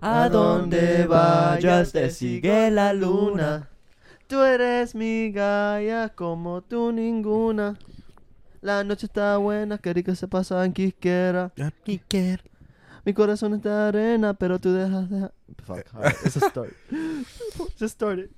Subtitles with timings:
[0.00, 3.68] A donde vayas te sigue la luna.
[4.26, 7.78] Tú eres mi Gaia como tú ninguna.
[8.62, 11.52] La noche está buena, qué rico se pasa en Quisquera.
[11.84, 12.42] Kicker.
[13.04, 15.30] Mi corazón está arena, pero tú dejas de...
[15.64, 15.86] Fuck,
[16.24, 16.74] it's a start.
[17.78, 18.30] Just start it.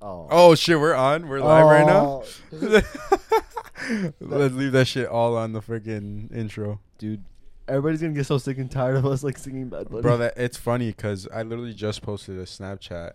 [0.00, 0.28] Oh.
[0.30, 1.28] Oh shit, we're on.
[1.28, 2.22] We're live right now.
[2.52, 2.82] Oh.
[4.20, 7.24] Let's leave that shit all on the freaking intro, Dude,
[7.68, 10.02] everybody's gonna get so sick and tired of us like singing Bad Bunny.
[10.02, 10.16] bro.
[10.16, 13.14] That it's funny because I literally just posted a Snapchat,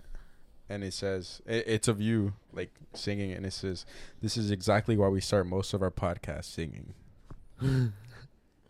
[0.70, 3.86] and it says it, it's of you like singing, and it says
[4.22, 6.94] this is exactly why we start most of our podcasts singing.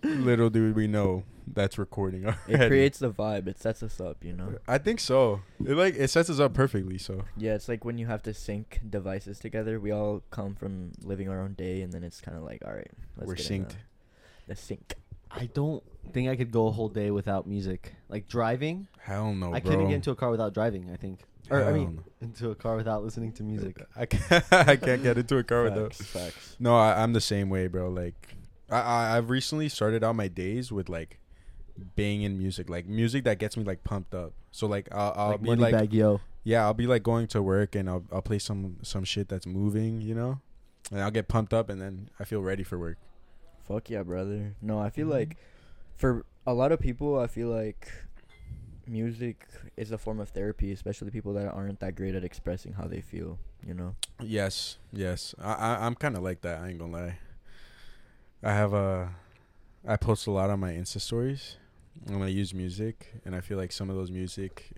[0.03, 1.23] Little do we know
[1.53, 2.39] that's recording already.
[2.47, 3.47] It creates the vibe.
[3.47, 4.55] It sets us up, you know.
[4.67, 5.41] I think so.
[5.65, 6.97] It like it sets us up perfectly.
[6.97, 9.79] So Yeah, it's like when you have to sync devices together.
[9.79, 12.73] We all come from living our own day, and then it's kind of like, all
[12.73, 13.69] right, let's we're get in synced.
[13.69, 13.75] The,
[14.47, 14.95] the sync.
[15.35, 17.93] I don't think I could go a whole day without music.
[18.09, 19.71] Like driving, Hell no, I bro.
[19.71, 20.89] couldn't get into a car without driving.
[20.91, 23.81] I think, or I Hell mean, into a car without listening to music.
[23.95, 24.43] I can't.
[24.51, 25.95] I can't get into a car with those.
[25.97, 26.55] Facts, facts.
[26.59, 27.89] No, I, I'm the same way, bro.
[27.89, 28.35] Like,
[28.69, 31.19] I, I I've recently started out my days with like
[31.95, 34.33] banging music, like music that gets me like pumped up.
[34.51, 36.19] So like, I'll, I'll like be like, Moneybagg Yo.
[36.43, 39.45] yeah, I'll be like going to work and I'll I'll play some some shit that's
[39.47, 40.39] moving, you know,
[40.91, 42.97] and I'll get pumped up and then I feel ready for work.
[43.71, 44.55] Fuck yeah, brother.
[44.61, 45.11] No, I feel Mhm.
[45.11, 45.37] like
[45.95, 47.91] for a lot of people, I feel like
[48.87, 52.85] music is a form of therapy, especially people that aren't that great at expressing how
[52.87, 53.39] they feel.
[53.65, 53.95] You know.
[54.19, 56.61] Yes, yes, I, I I'm kind of like that.
[56.61, 57.19] I ain't gonna lie.
[58.43, 59.15] I have a,
[59.87, 61.57] I post a lot on my Insta stories.
[62.07, 64.71] And I use music, and I feel like some of those music,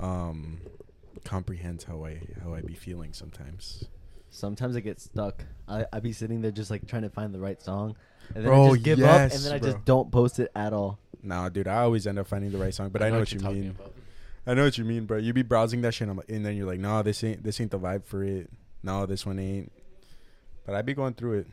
[0.00, 0.58] um,
[1.22, 3.84] comprehends how I how I be feeling sometimes.
[4.30, 5.44] Sometimes I get stuck.
[5.68, 7.96] I I be sitting there just like trying to find the right song,
[8.28, 9.72] and then Bro, I just give up, and then I bro.
[9.72, 10.98] just don't post it at all.
[11.22, 13.40] Nah, dude, I always end up finding the right song, but I, know, what, you
[13.40, 13.70] you're mean.
[13.70, 13.92] about.
[14.46, 15.18] I know what you mean, bro.
[15.18, 17.60] You be browsing that shit, and, I'm, and then you're like, "No, this ain't this
[17.60, 18.48] ain't the vibe for it.
[18.82, 19.70] No, this one ain't."
[20.64, 21.46] But I be going through it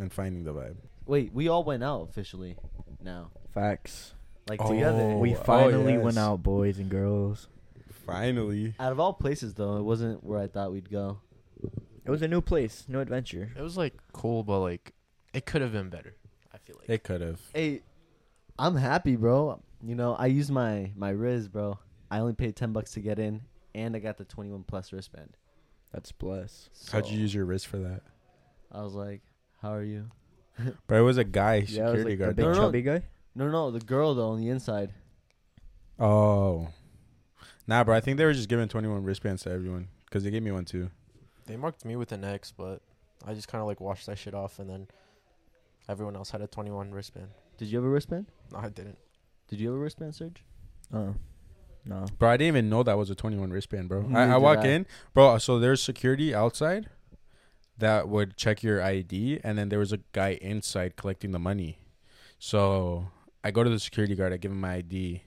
[0.00, 0.76] and finding the vibe.
[1.06, 2.56] Wait, we all went out officially
[3.02, 4.14] now, Facts.
[4.48, 4.72] like Oh.
[4.72, 5.16] together.
[5.16, 7.48] we oh, finally went out, boys and girls.
[8.06, 11.18] Finally, Out of all places, though, it wasn't where I thought we'd go.
[12.06, 13.50] It was a new place, new adventure.
[13.56, 14.92] It was like cool, but like
[15.34, 16.14] it could have been better.
[16.54, 16.88] I feel like.
[16.88, 17.40] it could have.
[17.52, 17.82] Hey,
[18.58, 19.60] I'm happy, bro.
[19.82, 21.78] You know, I used my my Riz, bro.
[22.10, 23.42] I only paid ten bucks to get in,
[23.74, 25.36] and I got the 21 plus wristband.
[25.92, 26.70] That's bless.
[26.92, 28.02] How'd you So, use your wrist for that?
[28.72, 29.22] I was like,
[29.60, 30.10] "How are you?"
[30.86, 32.36] But it was a guy Yeah, it was security like the guard.
[32.36, 32.62] big No, no, no.
[32.66, 33.02] chubby guy.
[33.34, 34.92] No, no, the girl though on the inside.
[35.98, 36.68] Oh,
[37.66, 37.94] nah, bro.
[37.96, 40.64] I think they were just giving 21 wristbands to everyone because they gave me one
[40.64, 40.90] too.
[41.46, 42.80] They marked me with an X, but
[43.24, 44.88] I just kind of like washed that shit off, and then
[45.88, 47.28] everyone else had a 21 wristband.
[47.58, 48.26] Did you have a wristband?
[48.52, 48.98] No, I didn't.
[49.48, 50.42] Did you have a wristband, Serge?
[50.92, 51.14] Oh,
[51.84, 52.06] no.
[52.18, 54.10] Bro, I didn't even know that was a 21 wristband, bro.
[54.14, 54.68] I, I walk I.
[54.68, 55.34] in, bro.
[55.34, 56.90] Uh, so there's security outside
[57.78, 61.78] that would check your ID, and then there was a guy inside collecting the money.
[62.38, 63.08] So
[63.44, 65.22] I go to the security guard, I give him my ID,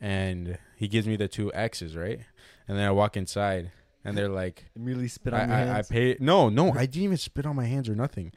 [0.00, 2.20] and he gives me the two X's, right?
[2.68, 3.72] And then I walk inside,
[4.04, 5.90] and they're like, Immediately spit I, on your I, hands.
[5.90, 6.16] I pay.
[6.20, 8.32] No, no, I didn't even spit on my hands or nothing.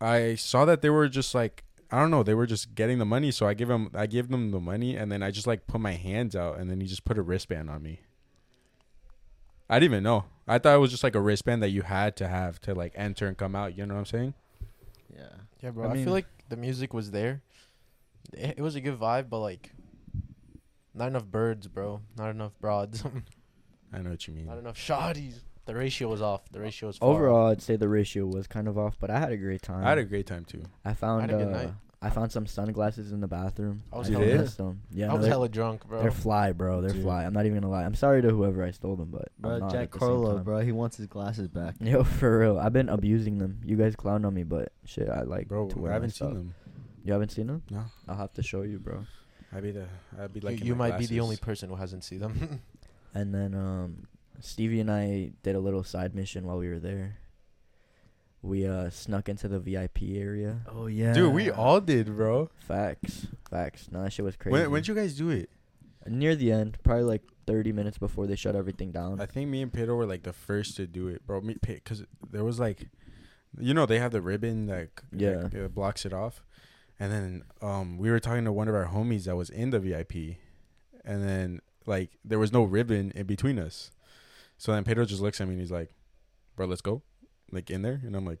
[0.00, 2.22] I saw that they were just like I don't know.
[2.22, 3.90] They were just getting the money, so I give them.
[3.94, 6.68] I give them the money, and then I just like put my hands out, and
[6.70, 8.00] then he just put a wristband on me.
[9.70, 10.24] I didn't even know.
[10.48, 12.92] I thought it was just like a wristband that you had to have to like
[12.96, 13.76] enter and come out.
[13.76, 14.34] You know what I'm saying?
[15.14, 15.28] yeah.
[15.62, 15.88] Yeah, bro.
[15.88, 17.42] I I, mean- feel like the music was there.
[18.32, 19.70] It, it was a good vibe, but like
[20.94, 22.00] not enough birds, bro.
[22.16, 23.04] Not enough broads.
[23.92, 24.46] I know what you mean.
[24.46, 25.40] not enough shotties.
[25.66, 26.42] The ratio was off.
[26.52, 27.46] The ratio was far Overall.
[27.48, 29.84] I'd say the ratio was kind of off, but I had a great time.
[29.84, 30.62] I had a great time too.
[30.84, 31.70] I found had a good uh, night.
[32.00, 33.82] I found some sunglasses in the bathroom.
[33.92, 34.40] I was You didn't did?
[34.42, 34.82] miss them.
[34.92, 36.02] Yeah, I no, was they're, hella drunk, bro.
[36.02, 36.82] they're fly, bro.
[36.82, 37.02] They're Dude.
[37.02, 37.24] fly.
[37.24, 37.84] I'm not even gonna lie.
[37.84, 40.08] I'm sorry to whoever I stole them, but I'm Bro, not Jack at the same
[40.08, 40.44] Carlo, time.
[40.44, 41.74] bro, he wants his glasses back.
[41.80, 42.58] Yo, for real.
[42.58, 43.60] I've been abusing them.
[43.64, 46.28] You guys clown on me, but shit, I like Bro, to I wear haven't seen
[46.28, 46.34] stuff.
[46.34, 46.54] them.
[47.02, 47.62] You haven't seen them?
[47.70, 49.04] No, I'll have to show you, bro.
[49.52, 49.86] I'd be the.
[50.20, 50.62] I'd be You- like.
[50.64, 52.60] you might be the only person who hasn't seen them.
[53.20, 54.06] And then um,
[54.40, 57.18] Stevie and I did a little side mission while we were there.
[58.42, 60.60] We uh snuck into the VIP area.
[60.70, 62.50] Oh yeah, Dude, we all did, bro.
[62.58, 63.88] Facts, facts.
[63.90, 64.52] No, that shit was crazy.
[64.52, 65.50] When when'd you guys do it?
[66.06, 69.20] Near the end, probably like 30 minutes before they shut everything down.
[69.20, 71.40] I think me and Pedro were like the first to do it, bro.
[71.40, 72.88] Me, because there was like,
[73.58, 75.48] you know, they have the ribbon that Yeah.
[75.50, 76.44] that, blocks it off,
[77.00, 79.80] and then um we were talking to one of our homies that was in the
[79.80, 80.36] VIP,
[81.04, 83.90] and then like there was no ribbon in between us,
[84.58, 85.90] so then Pedro just looks at me and he's like,
[86.56, 87.02] "Bro, let's go,"
[87.50, 88.40] like in there, and I'm like,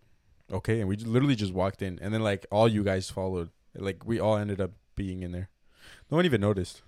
[0.52, 4.04] "Okay," and we literally just walked in, and then like all you guys followed, like
[4.04, 5.48] we all ended up being in there.
[6.10, 6.82] No one even noticed.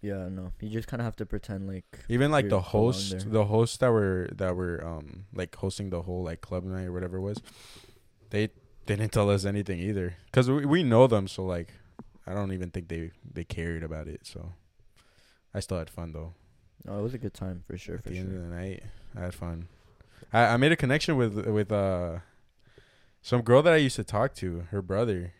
[0.00, 0.52] Yeah, no.
[0.60, 3.90] You just kind of have to pretend like Even like the host, the hosts that
[3.90, 7.38] were that were um like hosting the whole like club night or whatever it was,
[8.30, 8.50] they
[8.86, 10.16] didn't tell us anything either.
[10.32, 11.72] Cause we we know them, so like
[12.26, 14.24] I don't even think they they cared about it.
[14.24, 14.52] So
[15.58, 16.34] I still had fun though.
[16.84, 17.96] No, it was a good time for sure.
[17.96, 18.82] At For the end of the night,
[19.16, 19.68] I had fun.
[20.32, 22.18] I I made a connection with with uh
[23.22, 25.32] some girl that I used to talk to, her brother.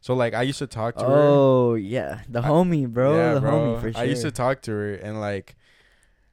[0.00, 1.10] So like I used to talk to her.
[1.12, 3.16] Oh yeah, the I- homie, bro.
[3.16, 3.50] Yeah, the bro.
[3.50, 4.00] homie for sure.
[4.00, 5.56] I used to talk to her and like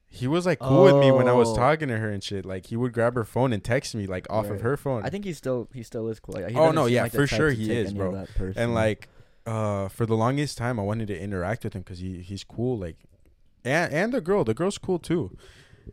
[0.07, 1.55] he was like cool with me when I was Oh.
[1.55, 2.45] talking to her and shit.
[2.45, 5.03] Like he would grab her phone and text me like off of her phone.
[5.05, 6.35] I think he still he still is cool.
[6.35, 8.25] Like, Oh, no, yeah, like for sure he is, bro.
[8.55, 9.09] and like
[9.45, 12.77] uh for the longest time I wanted to interact with him cuz he he's cool
[12.77, 12.97] like
[13.63, 15.35] and and the girl, the girl's cool too.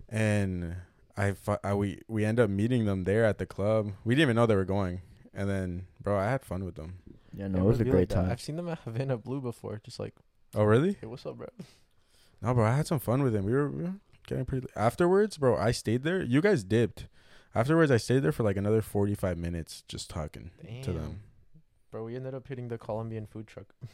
[0.08, 0.76] And
[1.16, 3.92] I, I we we end up meeting them there at the club.
[4.04, 5.02] We didn't even know they were going.
[5.34, 6.98] And then bro, I had fun with them.
[7.06, 8.14] yeah, Yeah, no, it bro, was a be like great that.
[8.16, 8.30] time.
[8.30, 9.80] I've seen them at Havana Blue before.
[9.84, 10.14] Just like,
[10.54, 10.96] Oh, really?
[11.00, 11.46] hey, what's up, bro?
[12.42, 13.44] No, bro, I had some fun with him.
[13.44, 13.94] We were, we were
[14.26, 14.66] getting pretty.
[14.76, 16.22] Afterwards, bro, I stayed there.
[16.22, 17.06] You guys dipped.
[17.54, 20.50] Afterwards, I stayed there for like another forty-five minutes, just talking
[20.82, 21.20] to them.
[21.92, 23.66] Bro, we ended up hitting the Colombian food truck.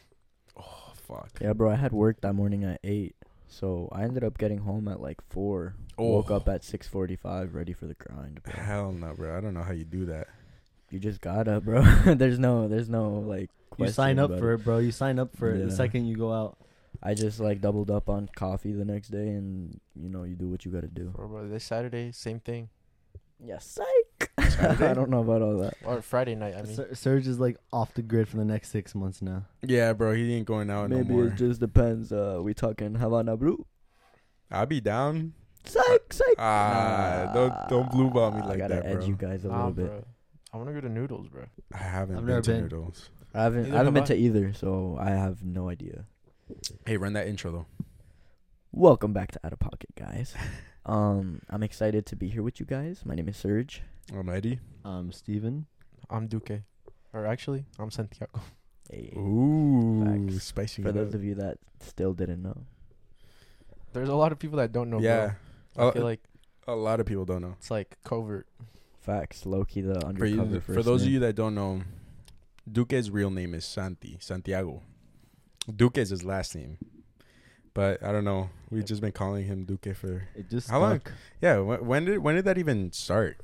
[0.57, 1.29] Oh fuck.
[1.39, 1.69] Yeah, bro.
[1.69, 3.15] I had work that morning at eight,
[3.47, 5.75] so I ended up getting home at like four.
[5.97, 6.35] Woke Oh.
[6.35, 8.41] up at six forty-five, ready for the grind.
[8.43, 8.53] Bro.
[8.61, 9.37] Hell no, bro.
[9.37, 10.27] I don't know how you do that.
[10.89, 11.81] You just gotta, bro.
[12.15, 13.51] there's no, there's no like.
[13.77, 14.79] You sign up for it, bro.
[14.79, 16.57] You sign up for it the second you go out.
[17.01, 20.49] I just like doubled up on coffee the next day, and you know you do
[20.49, 21.11] what you gotta do.
[21.15, 22.67] Bro, bro, this Saturday, same thing.
[23.41, 23.85] Yeah, psych.
[24.79, 25.75] I don't know about all that.
[25.85, 26.75] Or Friday night, I mean.
[26.75, 29.45] Sur- Surge is like off the grid for the next six months now.
[29.61, 30.13] Yeah, bro.
[30.13, 31.25] He ain't going out Maybe no more.
[31.27, 32.11] it just depends.
[32.11, 33.65] Uh, we talking Havana Blue?
[34.51, 35.33] I'll be down.
[35.65, 36.35] Psych, psych.
[36.37, 39.05] Ah, don't don't blue ball me like I like gotta that, edge bro.
[39.07, 39.85] you guys a Nah, little bit.
[39.87, 40.05] bro.
[40.53, 41.43] I want to go to Noodles, bro.
[41.73, 42.61] I haven't I've been never to been.
[42.63, 43.09] noodles.
[43.35, 44.17] I haven't, Neither I haven't have been I.
[44.19, 46.05] to either, so I have no idea.
[46.87, 47.65] Hey, run that intro though.
[48.71, 50.33] Welcome back to Out of Pocket, guys.
[50.85, 53.01] um, I'm excited to be here with you guys.
[53.05, 53.83] My name is Serge.
[54.13, 54.59] I'm Eddie.
[54.85, 55.65] Um, Steven.
[56.09, 56.61] I'm Duque.
[57.13, 58.39] Or actually, I'm Santiago.
[58.91, 60.43] Hey, Ooh, Facts.
[60.45, 60.81] spicy.
[60.81, 62.65] for those of you that still didn't know,
[63.93, 65.33] There's a lot of people that don't know, yeah,
[65.75, 65.85] bro.
[65.85, 66.21] I a, feel like
[66.67, 67.55] a lot of people don't know.
[67.59, 68.47] it's like covert.
[69.01, 70.53] facts, Loki, the For undercover.
[70.55, 71.81] you, for first those of you that don't know,
[72.71, 74.81] Duque's real name is Santi Santiago.
[75.75, 76.77] Duque is his last name,
[77.75, 78.49] but I don't know.
[78.71, 81.01] We've just been calling him Duque for It just How long?
[81.41, 81.59] yeah.
[81.59, 83.39] When, when did when did that even start?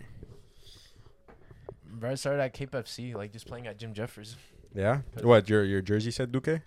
[2.00, 4.36] Bro, I started at Cape FC, like just playing at Jim Jeffers.
[4.74, 5.02] Yeah.
[5.22, 6.62] What your your jersey said Duque?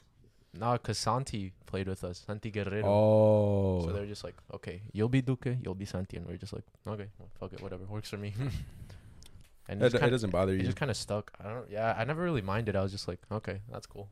[0.55, 2.83] Nah, cause Santi played with us, Santi Guerrero.
[2.85, 3.83] Oh.
[3.85, 6.65] So they're just like, okay, you'll be Duque, you'll be Santi, and we're just like,
[6.87, 8.35] okay, well, fuck it, whatever, works for me.
[9.69, 10.65] and it, just it kinda, doesn't bother it you.
[10.65, 11.33] just kind of stuck.
[11.45, 12.77] I don't, yeah, I never really minded.
[12.77, 14.09] I was just like, okay, that's cool.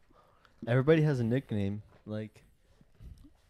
[0.68, 1.82] Everybody has a nickname.
[2.04, 2.44] Like,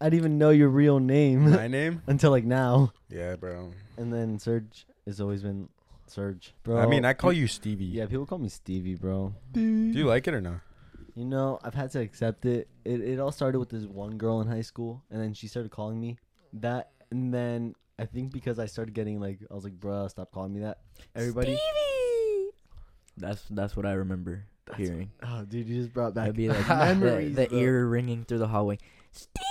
[0.01, 2.03] I didn't even know your real name My name?
[2.07, 2.93] until like now.
[3.11, 3.73] Yeah, bro.
[3.97, 5.69] And then Serge has always been
[6.17, 6.79] Surge, bro.
[6.79, 7.85] I mean, I call you Stevie.
[7.85, 9.35] Yeah, people call me Stevie, bro.
[9.53, 10.61] Do you like it or not?
[11.15, 12.69] You know, I've had to accept it.
[12.87, 15.71] It it all started with this one girl in high school, and then she started
[15.71, 16.17] calling me
[16.55, 16.93] that.
[17.11, 20.55] And then I think because I started getting like, I was like, bruh, stop calling
[20.55, 20.79] me that.
[21.15, 22.51] Everybody, Stevie.
[23.19, 25.11] That's that's what I remember hearing.
[25.23, 27.37] oh, dude, you just brought back That'd be like memories.
[27.37, 27.59] the, the bro.
[27.59, 28.79] ear ringing through the hallway.
[29.13, 29.46] Stevie,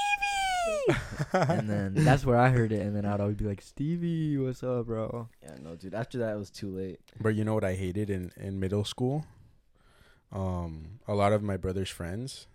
[1.34, 4.63] and then that's where I heard it, and then I'd always be like, Stevie, what's
[4.63, 5.30] up, bro?
[5.42, 5.94] Yeah, no, dude.
[5.94, 7.00] After that, it was too late.
[7.20, 9.25] But you know what I hated in in middle school?
[10.32, 12.48] Um, a lot of my brother's friends,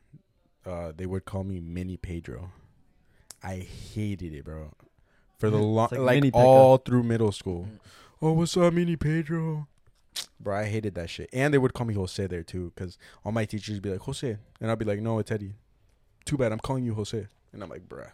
[0.67, 2.53] uh, they would call me Mini Pedro.
[3.43, 4.73] I hated it, bro.
[5.39, 7.69] For the long, like like, all through middle school.
[7.71, 7.79] Mm.
[8.23, 9.67] Oh, what's up, Mini Pedro?
[10.39, 11.31] Bro, I hated that shit.
[11.33, 14.01] And they would call me Jose there too, because all my teachers would be like
[14.01, 15.55] Jose, and I'd be like, No, it's Eddie.
[16.27, 18.11] Too bad, I'm calling you Jose, and I'm like, bruh.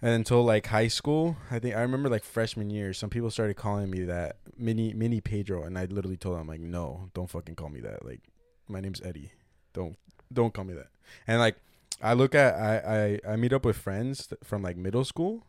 [0.00, 3.54] And until like high school, I think I remember like freshman year, some people started
[3.54, 7.56] calling me that mini mini Pedro, and I literally told them like, no, don't fucking
[7.56, 8.04] call me that.
[8.04, 8.20] Like,
[8.68, 9.32] my name's Eddie.
[9.72, 9.96] Don't
[10.32, 10.88] don't call me that.
[11.26, 11.56] And like,
[12.00, 15.44] I look at I I, I meet up with friends from like middle school,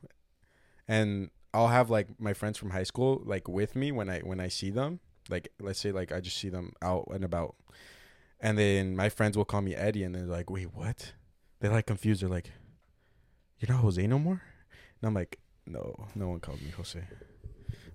[0.87, 4.39] and I'll have like my friends from high school like with me when I when
[4.39, 4.99] I see them.
[5.29, 7.55] Like, let's say like I just see them out and about,
[8.39, 11.13] and then my friends will call me Eddie, and they're like, wait, what?
[11.59, 12.23] They're like confused.
[12.23, 12.51] They're like,
[13.59, 14.41] you're not Jose no more?
[15.01, 17.01] And I'm like, no, no one called me Jose.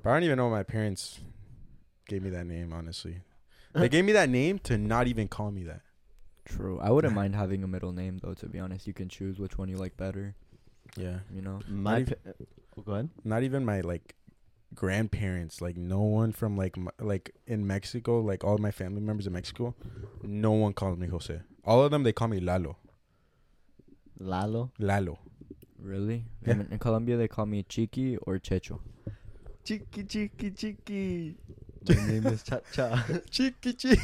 [0.03, 1.21] But I don't even know my parents
[2.09, 3.21] gave me that name, honestly.
[3.75, 5.81] They gave me that name to not even call me that.
[6.45, 6.79] True.
[6.81, 8.35] I wouldn't mind having a middle name though.
[8.35, 10.35] To be honest, you can choose which one you like better.
[10.97, 11.21] Yeah.
[11.33, 11.61] You know.
[11.69, 12.33] My, even- pa- uh,
[12.79, 13.09] oh, go ahead.
[13.25, 14.15] Not even my like
[14.75, 19.27] grandparents, like no one from like m- like in Mexico, like all my family members
[19.27, 19.75] in Mexico,
[20.23, 21.41] no one called me Jose.
[21.65, 22.77] All of them they call me Lalo.
[24.21, 24.71] Lalo.
[24.79, 25.19] Lalo.
[25.85, 26.25] Really?
[26.47, 26.53] Yeah.
[26.55, 28.81] In, in Colombia, they call me Chiqui or Checho.
[29.65, 31.35] Chiqui, chiqui, chiqui.
[31.87, 33.05] My name is Cha Cha.
[33.31, 33.99] Cheeky cheek.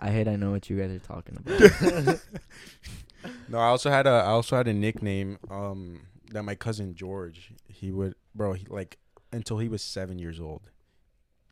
[0.00, 2.20] I hate I know what you guys are talking about.
[3.48, 7.52] No, I also had a I also had a nickname um that my cousin George
[7.66, 8.98] he would bro he like
[9.32, 10.70] until he was seven years old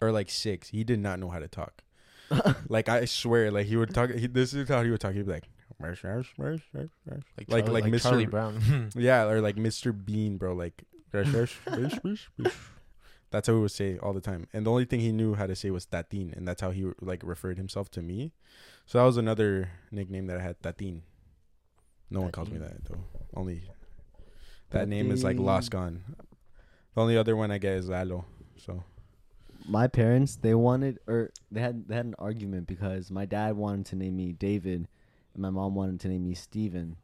[0.01, 1.83] or like six he did not know how to talk
[2.69, 5.27] like I swear like he would talk he, this is how he would talk he'd
[5.27, 5.49] be like
[7.37, 8.03] Like Like- Charlie, like Mr.
[8.03, 8.91] Charlie Brown.
[8.97, 9.93] yeah or like Mr.
[9.93, 10.85] Bean bro like
[13.31, 15.47] that's how he would say all the time and the only thing he knew how
[15.47, 18.33] to say was tatin and that's how he like referred himself to me
[18.87, 21.03] so that was another nickname that I had tatin
[22.11, 22.99] no one calls me that though
[23.35, 23.63] only
[24.71, 26.03] that name is like lost gone.
[26.95, 28.25] The only other one I get is Lalo.
[28.57, 28.83] So
[29.69, 33.87] my parents they wanted or they had they had an argument because my dad wanted
[33.87, 34.89] to name me David
[35.35, 36.97] and my mom wanted to name me Steven.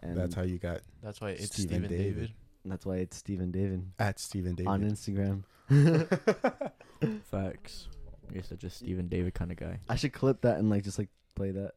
[0.00, 2.14] And that's how you got That's why it's Steven Steven, David.
[2.16, 2.32] David.
[2.64, 4.68] that's why it's Steven David at Steven David.
[4.68, 5.42] on Instagram.
[7.30, 7.88] Facts.
[8.30, 9.80] I You're such a Steven David kind of guy.
[9.88, 11.72] I should clip that and like just like play that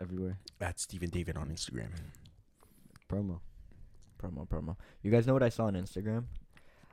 [0.00, 0.38] everywhere.
[0.60, 1.88] at Steven David on Instagram.
[3.10, 3.40] Promo.
[4.22, 4.76] Promo, promo.
[5.02, 6.24] You guys know what I saw on Instagram?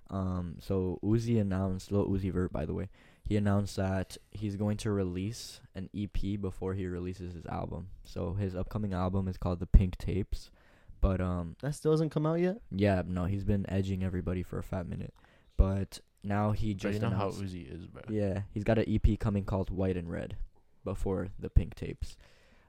[0.10, 2.90] Um, so Uzi announced, Lil Uzi Vert, by the way,
[3.24, 7.88] he announced that he's going to release an EP before he releases his album.
[8.04, 10.52] So his upcoming album is called The Pink Tapes.
[11.00, 12.58] But um, That still hasn't come out yet?
[12.72, 15.14] yeah, no, he's been edging everybody for a fat minute.
[15.58, 18.02] But now he But you just know how Uzi is, bro.
[18.10, 20.36] yeah, he's got an EP coming called White and Red
[20.84, 22.18] before the Pink Tapes.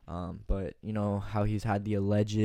[0.06, 2.36] Um, but you know how he's had the alleged,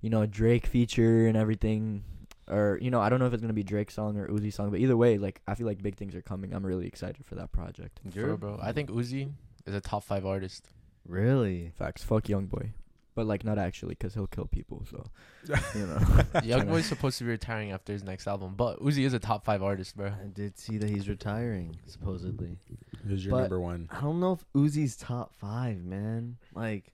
[0.00, 2.02] you know, Drake feature and everything,
[2.48, 4.70] or you know, I don't know if it's gonna be Drake's song or Uzi song,
[4.70, 6.52] but either way, like I feel like big things are coming.
[6.54, 8.00] I'm really excited for that project.
[8.12, 8.58] For real, bro.
[8.62, 9.30] I think Uzi
[9.66, 10.68] is a top five artist.
[11.06, 11.72] Really?
[11.76, 12.02] Facts.
[12.02, 12.72] Fuck young boy,
[13.14, 14.84] but like not actually, cause he'll kill people.
[14.90, 15.04] So
[15.74, 15.98] you know.
[16.42, 19.18] Young Tryna- Boy's supposed to be retiring after his next album, but Uzi is a
[19.18, 20.08] top five artist, bro.
[20.08, 22.58] I did see that he's retiring, supposedly.
[23.06, 23.88] Who's your But- number one?
[23.90, 26.36] I don't know if Uzi's top five, man.
[26.54, 26.92] Like,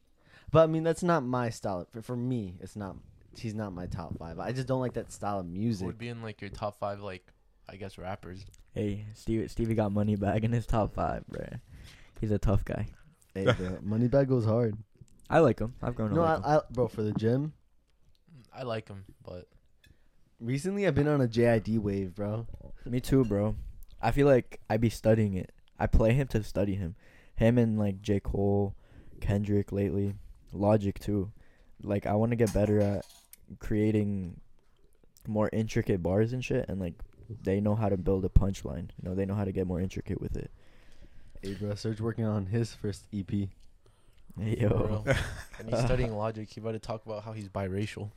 [0.53, 1.89] but I mean, that's not my style.
[1.93, 2.97] For, for me, it's not.
[3.39, 4.39] He's not my top five.
[4.39, 5.87] I just don't like that style of music.
[5.87, 7.27] would be in like your top five, like
[7.69, 8.45] I guess rappers?
[8.75, 11.61] hey, Steve, Stevie got Moneybagg in his top five, bruh.
[12.21, 12.87] He's a tough guy.
[13.35, 13.53] Hey, the
[13.87, 14.77] Moneybagg goes hard.
[15.31, 15.75] I like him.
[15.83, 16.45] I've grown to No, like him.
[16.45, 17.53] I, I, bro, for the gym.
[18.55, 19.49] I like him, but
[20.41, 22.47] Recently, I've been on a JID wave, bro.
[22.85, 23.57] Me too, bro.
[24.03, 25.53] I feel like I'd be studying it.
[25.79, 26.97] I play him to study him.
[27.37, 28.21] Him and like J.
[28.21, 28.75] Cole,
[29.21, 30.15] Kendrick lately,
[30.53, 31.33] Logic too.
[31.83, 33.07] Like I want to get better at
[33.59, 34.41] creating
[35.27, 36.95] more intricate bars and shit, and like
[37.43, 38.91] they know how to build a punchline.
[39.03, 40.51] You know, they know how to get more intricate with it.
[41.43, 43.49] Hey, bro, Serge working on his first E EP.
[44.41, 45.05] Hey, yo,
[45.59, 46.49] and he's studying logic.
[46.51, 48.11] He about to talk about how he's biracial.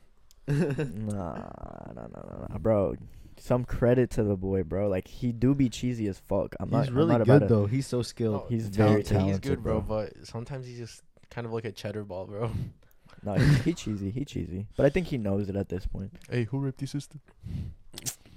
[0.48, 2.94] nah, nah, nah, nah, nah, bro.
[3.40, 4.88] Some credit to the boy, bro.
[4.88, 6.56] Like he do be cheesy as fuck.
[6.58, 6.86] I'm not.
[6.86, 7.66] he's really not good to- though.
[7.66, 8.34] He's so skilled.
[8.34, 9.44] No, He's and very talented.
[9.44, 10.06] He's good, bro, bro.
[10.10, 12.50] But sometimes he's just kind of like a cheddar ball, bro.
[13.22, 14.10] No, he, he cheesy.
[14.10, 14.66] He cheesy.
[14.76, 16.12] But I think he knows it at this point.
[16.30, 17.18] Hey, who ripped your sister?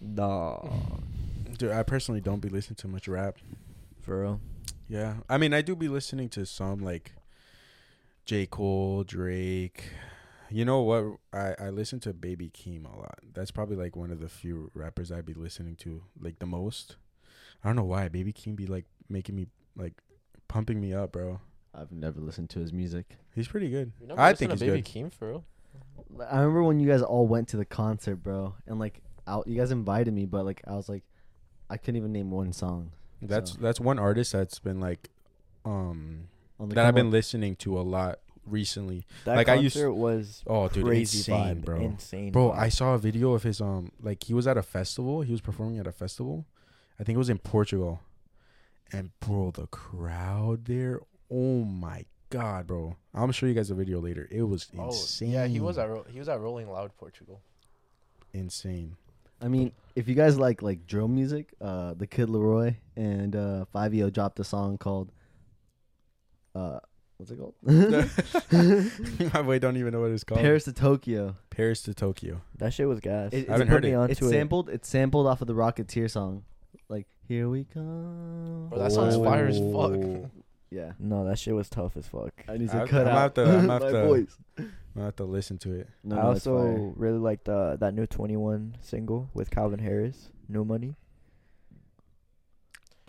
[0.01, 0.59] Nah,
[1.57, 3.37] Dude, I personally don't be listening to much rap.
[4.01, 4.41] for real.
[4.89, 7.13] Yeah, I mean, I do be listening to some like
[8.25, 8.45] J.
[8.47, 9.89] Cole, Drake.
[10.49, 11.17] You know what?
[11.31, 13.19] I I listen to Baby Keem a lot.
[13.33, 16.95] That's probably like one of the few rappers I'd be listening to like the most.
[17.63, 19.47] I don't know why Baby Keem be like making me
[19.77, 19.93] like
[20.47, 21.39] pumping me up, bro.
[21.73, 23.17] I've never listened to his music.
[23.33, 23.91] He's pretty good.
[24.01, 25.09] You never I listened think to he's Baby good.
[25.09, 25.45] Keem for real.
[26.29, 29.55] I remember when you guys all went to the concert, bro, and like out, you
[29.57, 31.03] guys invited me, but like I was like,
[31.69, 32.91] I couldn't even name one song.
[33.21, 35.09] That's So- that's one artist that's been like
[35.63, 36.27] um
[36.59, 39.05] On that I've been up- listening to a lot recently.
[39.25, 41.79] That Like, I used- concert was Oh, dude, crazy insane, vibe, bro.
[41.79, 42.57] Insane, Bro, vibe.
[42.57, 45.21] I saw a video of his um like he was at a festival.
[45.21, 46.45] He was performing at a festival.
[46.99, 48.01] I think it was in Portugal.
[48.91, 50.99] And bro, the crowd there,
[51.31, 52.95] oh my god, bro.
[53.13, 54.27] I'm gonna show you guys a video later.
[54.31, 55.29] It was insane.
[55.29, 57.41] Oh, yeah, he was at Ro- he was at Rolling Loud, Portugal.
[58.33, 58.95] insane.
[59.43, 63.65] I mean, if you guys like like drill music, uh, the Kid LAROI and uh,
[63.73, 65.11] Fivio dropped a song called,
[66.53, 66.79] uh,
[67.17, 67.55] what's it called?
[69.33, 70.41] My boy don't even know what it's called.
[70.41, 71.35] Paris to Tokyo.
[71.49, 72.41] Paris to Tokyo.
[72.59, 73.33] that shit was gas.
[73.33, 73.93] It- I I haven't heard it.
[74.11, 74.29] It's it.
[74.29, 74.69] sampled.
[74.69, 76.43] It's sampled off of the Rocketeer song,
[76.87, 80.29] like "Here We Come." Bro, that song's fire as fuck.
[80.73, 82.31] Yeah, No, that shit was tough as fuck.
[82.47, 84.37] I need to I- cut I'm out gonna have to- I'm have my to- voice.
[84.57, 85.89] I'm gonna have to listen to it.
[86.03, 90.63] No, I no, also really liked uh, that new 21 single with Calvin Harris, New
[90.63, 90.95] Money.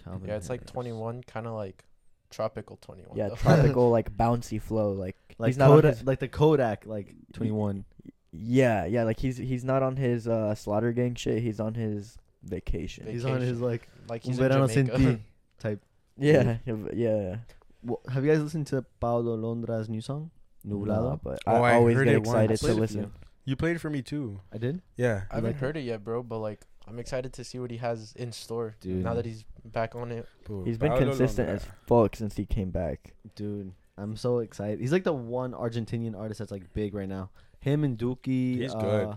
[0.02, 1.84] Calvin yeah, it's like 21, kind of like
[2.30, 3.16] tropical 21.
[3.16, 3.34] Yeah, though.
[3.36, 4.92] tropical like bouncy flow.
[4.92, 7.84] Like, Like he's not Kodak, his, like the Kodak, like twenty one.
[8.32, 9.04] Yeah, yeah.
[9.04, 11.42] Like he's he's not on his uh, slaughter gang shit.
[11.42, 13.06] He's on his vacation.
[13.06, 15.20] He's on his like like he's in verano sin Jamaica.
[15.60, 15.82] type.
[16.18, 16.58] Yeah,
[16.94, 17.36] yeah.
[17.82, 20.30] Well, have you guys listened to Paulo Londra's new song,
[20.66, 20.86] Nublado?
[21.10, 23.00] Nah, but Oh, I I always get excited to played it for listen.
[23.00, 23.12] you.
[23.44, 24.40] You played for me too.
[24.52, 24.82] I did.
[24.96, 25.22] Yeah.
[25.30, 28.12] I haven't heard it yet, bro, but like I'm excited to see what he has
[28.16, 29.02] in store Dude.
[29.02, 30.28] now that he's back on it.
[30.44, 30.62] Boo.
[30.64, 31.66] He's been Paulo consistent Londra.
[31.66, 33.14] as fuck since he came back.
[33.34, 34.78] Dude, I'm so excited.
[34.80, 37.30] He's like the one Argentinian artist that's like big right now.
[37.58, 38.58] Him and Duki.
[38.58, 39.14] He's uh, good.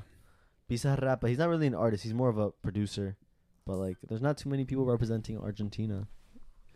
[0.69, 2.01] Bizarrap, but he's not really an artist.
[2.03, 3.17] He's more of a producer.
[3.67, 6.07] But like, there's not too many people representing Argentina.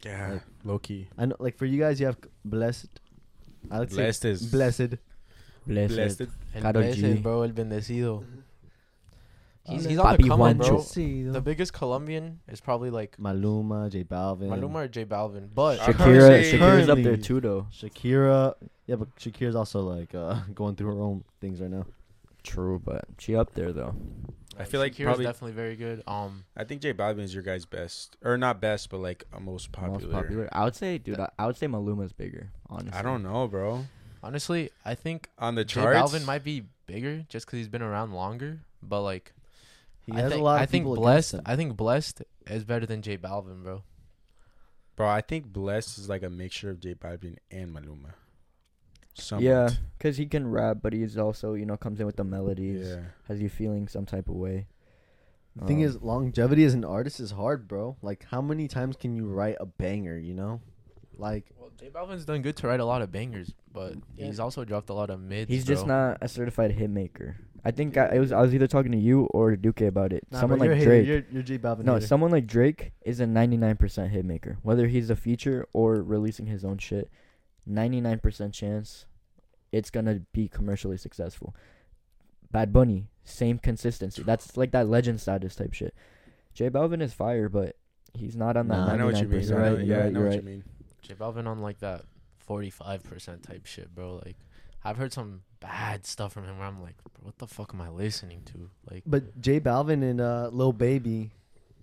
[0.06, 0.34] Yeah.
[0.34, 1.08] Like- Low key.
[1.18, 2.88] I know, like for you guys, you have Blessd.
[3.72, 4.98] I would Blessd say is Blessd.
[5.68, 5.90] Blessd.
[5.90, 6.28] Blessd.
[6.56, 7.14] El Karol blessed, G.
[7.16, 8.24] bro, el bendecido.
[9.64, 10.78] He's, he's on the Papi come up, bro.
[10.78, 11.34] Juancho.
[11.34, 15.96] The biggest Colombian is probably like Maluma, J Balvin, Maluma or J Balvin, but Shakira,
[15.96, 17.68] probably Shakira's up there Currently- too, though.
[17.72, 18.56] Shakira.
[18.88, 21.86] Yeah, but Shakira's also like uh, going through her own things right now.
[22.42, 23.94] True, but she up there though.
[24.60, 26.04] I feel like Shakira's probably- definitely very good.
[26.06, 29.40] Um, I think J Balvin is your guy's best, or not best, but like uh,
[29.40, 30.00] most popular.
[30.00, 30.50] Most popular.
[30.52, 31.20] I would say, dude.
[31.20, 32.52] I, I would say Maluma's bigger.
[32.70, 33.86] Honestly, I don't know, bro.
[34.22, 37.82] honestly, I think On the J charts, Balvin might be bigger just because he's been
[37.82, 38.60] around longer.
[38.84, 39.34] But like,
[40.06, 41.34] He I has think, a lot of I think Blessd.
[41.36, 41.42] him.
[41.46, 43.84] I think Blessd is better than J Balvin, bro.
[44.96, 45.08] bro.
[45.08, 48.14] I think Blessd is like a mixture of J Balvin and Maluma.
[49.14, 49.44] Somewhat.
[49.44, 52.88] Yeah, cause he can rap, but he's also you know comes in with the melodies,
[52.88, 53.02] Yeah.
[53.28, 54.68] has you feeling some type of way.
[55.56, 57.98] The thing Um, is, longevity as an artist is hard, bro.
[58.02, 60.18] Like, how many times can you write a banger?
[60.18, 60.62] You know,
[61.18, 64.28] like Well, J Balvin's done good to write a lot of bangers, but Yeah.
[64.28, 65.50] he's also dropped a lot of mids.
[65.50, 67.38] He's just not a certified hit maker.
[67.66, 70.24] I think I, it was I was either talking to you or Duque about it.
[70.32, 70.90] nah, someone like you're a hater.
[70.92, 71.08] Drake.
[71.08, 71.84] You're, you're J Balvin.
[71.84, 72.06] No, hater.
[72.08, 74.60] someone like Drake is a 99% hit maker.
[74.62, 77.10] Whether he's a feature or releasing his own shit,
[77.70, 79.06] 99% chance
[79.72, 81.56] it's going to be commercially successful.
[82.52, 84.24] Bad Bunny, same consistency.
[84.24, 85.94] That's like that legend status type shit.
[86.54, 87.76] J Balvin is fire, but
[88.16, 89.42] he's not on that Nah, I know what you mean.
[89.42, 89.50] 99%.
[89.50, 89.86] You're Right, right.
[89.86, 90.36] Yeah, I know you're what right.
[90.44, 90.64] you mean.
[91.04, 92.06] J Balvin on like that
[92.40, 94.16] forty five percent type shit, bro.
[94.26, 94.36] Like,
[94.84, 97.82] I've heard some bad stuff from him where I'm like, bro, what the fuck am
[97.82, 98.70] I listening to?
[98.90, 101.30] Like, But J Balvin and uh, Lil Baby,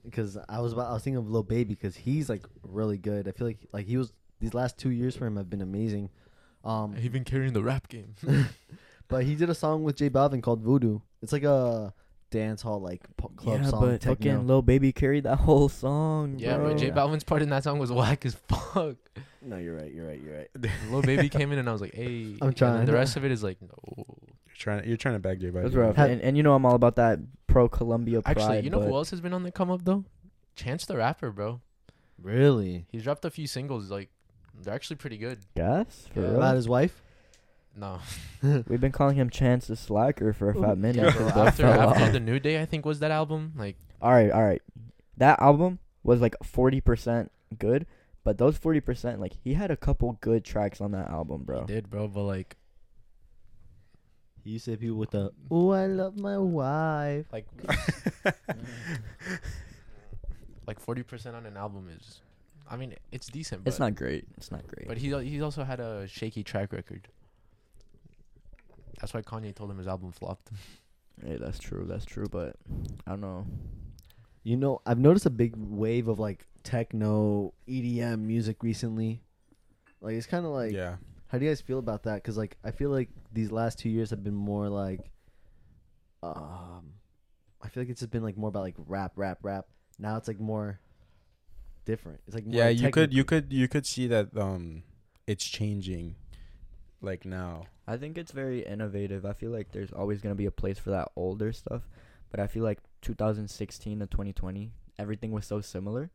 [0.05, 3.29] because I was about, I was thinking of Lil Baby because he's like really good.
[3.29, 6.11] I feel like like he was these last two years for him have been amazing.
[6.65, 8.15] Um, he been carrying the rap game.
[9.09, 11.01] but he did a song with J Balvin called Voodoo.
[11.23, 11.95] It's like a
[12.31, 13.81] dance hall like p- club yeah, song.
[13.81, 14.15] but techno.
[14.15, 16.37] fucking Lil Baby carried that whole song.
[16.39, 16.71] yeah, bro.
[16.71, 18.97] but J Balvin's part in that song was whack as fuck.
[19.43, 19.93] No, you're right.
[19.93, 20.21] You're right.
[20.21, 20.49] You're right.
[20.91, 22.37] Lil Baby came in and I was like, hey.
[22.41, 22.85] I'm and trying.
[22.85, 23.69] The rest of it is like, no.
[23.97, 24.89] You're trying.
[24.89, 25.63] You're trying to bag J Balvin.
[25.63, 25.99] That's rough.
[25.99, 28.39] And, and you know I'm all about that pro Colombia pride.
[28.39, 30.05] Actually, you know who else has been on the come up though?
[30.57, 31.61] Chance the Rapper, bro.
[32.21, 32.87] Really?
[32.91, 33.91] He's dropped a few singles.
[33.91, 34.11] Like,
[34.63, 35.39] they're actually pretty good.
[35.55, 36.27] Gas for Yeah.
[36.29, 36.37] real.
[36.37, 37.03] About his wife?
[37.79, 37.99] No,
[38.43, 40.97] We've been calling him Chance the Slacker for a fat minute.
[41.05, 42.13] yeah, since that After fell after off.
[42.13, 43.53] the New Day, I think was that album.
[43.55, 44.63] Like, all right, all right.
[45.19, 47.85] That album was like forty percent good,
[48.25, 51.67] but those forty percent, like he had a couple good tracks on that album, bro.
[51.67, 52.09] he did, bro.
[52.09, 52.57] But like,
[54.43, 57.45] He used to hit people with the "Oh, I love my wife." like,
[60.67, 62.21] like forty percent on an album is,
[62.69, 63.65] I mean, it's decent.
[63.65, 64.25] But, It's not great.
[64.37, 64.89] It's not great.
[64.89, 67.09] But he he's also had a shaky track record.
[69.01, 70.51] That's why Kanye told him his album flopped.
[71.25, 71.85] hey, that's true.
[71.89, 72.27] That's true.
[72.31, 72.57] But
[73.07, 73.47] I don't know.
[74.43, 79.23] You know, I've noticed a big wave of like techno EDM music recently.
[80.01, 80.97] Like it's kind of like, yeah.
[81.29, 82.17] how do you guys feel about that?
[82.17, 85.11] Because like I feel like these last two years have been more like,
[86.23, 86.93] um,
[87.63, 89.67] I feel like it's just been like more about like rap, rap, rap.
[89.99, 90.79] Now it's like more
[91.87, 92.21] different.
[92.27, 92.69] It's like more Yeah.
[92.69, 93.15] You could.
[93.15, 93.53] You could.
[93.53, 94.37] You could see that.
[94.37, 94.83] Um,
[95.27, 96.17] it's changing.
[97.01, 97.69] Like now.
[97.87, 99.25] I think it's very innovative.
[99.25, 101.89] I feel like there's always gonna be a place for that older stuff,
[102.31, 106.11] but I feel like 2016 to 2020, everything was so similar.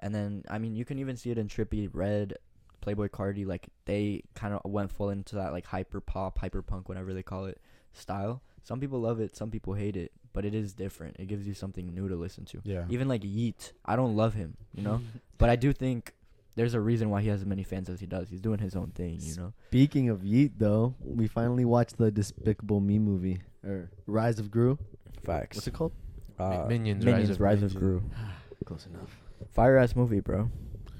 [0.00, 2.34] And then I mean, you can even see it in Trippie Redd,
[2.82, 3.46] Playboi Carti.
[3.46, 7.22] Like they kind of went full into that like hyper pop, hyper punk, whatever they
[7.22, 7.60] call it,
[7.92, 8.42] style.
[8.62, 11.16] Some people love it, some people hate it, but it is different.
[11.18, 12.60] It gives you something new to listen to.
[12.64, 12.84] Yeah.
[12.88, 15.00] Even like Yeat, I don't love him, you know,
[15.38, 16.14] but I do think
[16.56, 18.28] there's a reason why he has as many fans as he does.
[18.28, 19.52] He's doing his own thing, you know.
[19.68, 24.78] Speaking of Yeat, though, we finally watched the Despicable Me movie or Rise of Gru.
[25.24, 25.56] Facts.
[25.56, 25.92] What's it called?
[26.38, 27.74] Uh, Minions, Minions, Rise of Minions.
[27.74, 28.02] Gru.
[28.64, 29.16] Close enough.
[29.52, 30.50] Fire ass movie, bro.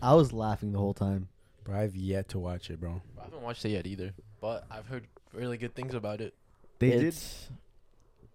[0.03, 1.29] I was laughing the whole time.
[1.65, 3.03] Bro, I've yet to watch it, bro.
[3.19, 6.35] I haven't watched it yet either, but I've heard really good things about it.
[6.79, 7.17] They did.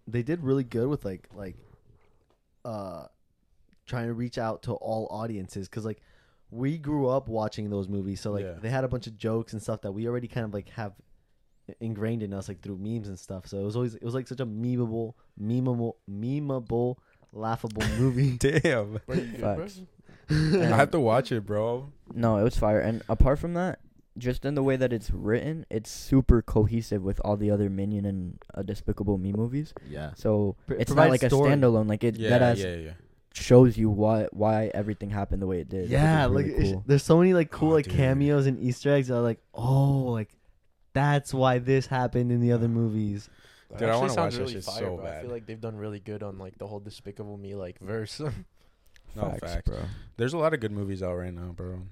[0.05, 1.55] It's, They did really good with like like,
[2.63, 3.05] uh,
[3.85, 5.67] trying to reach out to all audiences.
[5.67, 6.01] Cause like,
[6.51, 8.53] we grew up watching those movies, so like Yeah.
[8.61, 10.93] they had a bunch of jokes and stuff that we already kind of like have
[11.79, 13.47] ingrained in us, like through memes and stuff.
[13.47, 16.95] So it was always it was like such a memeable, memeable, memeable,
[17.33, 18.37] laughable movie.
[18.37, 18.99] Damn.
[19.05, 19.57] Bro, good, bro?
[19.57, 19.81] Facts.
[20.29, 21.91] I have to watch it, bro.
[22.13, 22.79] No, it was fire.
[22.79, 23.79] And apart from that,
[24.17, 28.05] just in the way that it's written, it's super cohesive with all the other Minion
[28.05, 29.73] and uh, Despicable Me movies.
[29.89, 30.11] yeah.
[30.15, 31.87] So Pr- it's not like a standalone.
[31.89, 32.91] Like it Yeah, that ass yeah, yeah.
[33.33, 35.89] shows you why why everything happened the way it did.
[35.89, 36.83] Yeah, which like is really cool.
[36.87, 37.95] there's so many like cool Oh, like dude.
[37.95, 40.29] cameos and Easter eggs that are like, oh, like
[40.93, 43.29] that's why this happened in the other movies.
[43.71, 45.05] That Dude, I wanna watch that really shit fire, so bro.
[45.07, 48.21] I feel like they've done really good on like the whole Despicable Me like verse.
[49.15, 49.69] No, facts, facts.
[49.69, 49.79] bro.
[50.17, 51.83] There's a lot of good movies out right now, bro.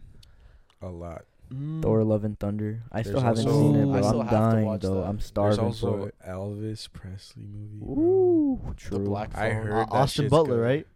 [0.81, 1.23] A lot.
[1.53, 1.81] Mm.
[1.83, 2.83] Thor: Love and Thunder.
[2.91, 3.93] I still haven't also- seen it, Ooh.
[3.93, 4.07] I bro.
[4.09, 4.93] still I'm have to dying watch though.
[4.95, 5.03] that.
[5.07, 6.15] I'm There's starving for also it.
[6.27, 7.77] Elvis Presley movie.
[7.79, 8.03] bro.
[8.03, 8.99] Ooh, the true.
[8.99, 9.63] Black I Phone.
[9.63, 10.61] heard Uh, that Austin shit's Butler, good.
[10.63, 10.87] right?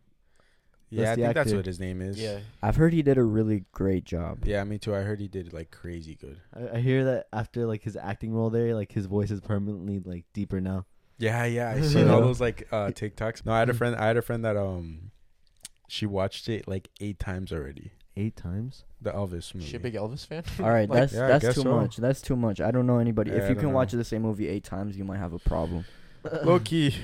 [0.90, 1.58] Yeah, That's I the think that's actor.
[1.58, 2.18] what his name is.
[2.22, 4.46] Yeah, I've heard he did a really great job.
[4.46, 4.96] Yeah, me too.
[4.96, 6.40] I heard he did like crazy good.
[6.56, 10.00] I, I hear that after like his acting role there, like his voice is permanently
[10.00, 10.86] like deeper now.
[11.20, 11.72] Yeah, yeah.
[11.72, 13.46] I seen all those like uh TikToks.
[13.46, 13.98] No, I had a friend.
[13.98, 15.12] I had a friend that um,
[15.90, 17.92] she watched it like eight times already.
[18.20, 18.84] Eight times.
[19.02, 19.68] The Elvis movie.
[19.68, 20.44] she a big Elvis fan.
[20.60, 21.76] All right, Like, that's yeah, I that's guess too so.
[21.76, 21.98] much.
[21.98, 22.60] That's too much.
[22.60, 23.30] I don't know anybody.
[23.32, 24.00] Yeah, if I you don't can watch know.
[24.00, 25.86] the same movie eight times, you might have a problem.
[26.44, 26.96] low key.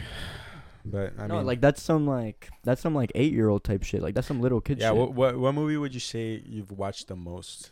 [0.86, 3.84] But I no, mean, like that's some like that's some like eight year old type
[3.84, 4.02] shit.
[4.02, 4.90] Like that's some little kid yeah.
[4.90, 4.98] shit.
[4.98, 7.72] What, what what movie would you say you've watched the most?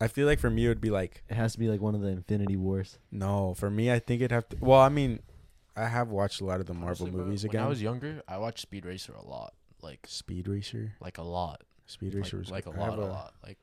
[0.00, 1.94] I feel like for me it would be like It has to be like one
[1.94, 2.98] of the Infinity Wars.
[3.12, 3.54] no.
[3.54, 4.56] For me, I think it'd have to.
[4.60, 5.20] Well, I mean,
[5.76, 7.64] I have watched a lot of the Marvel Honestly, bro, movies when again.
[7.64, 9.54] I was younger, I watched Speed Racer a lot.
[9.82, 10.94] Like Speed Racer.
[11.00, 11.62] like a lot.
[11.88, 13.34] Speed Like, Racer was like a I have lot, a lot.
[13.44, 13.58] Like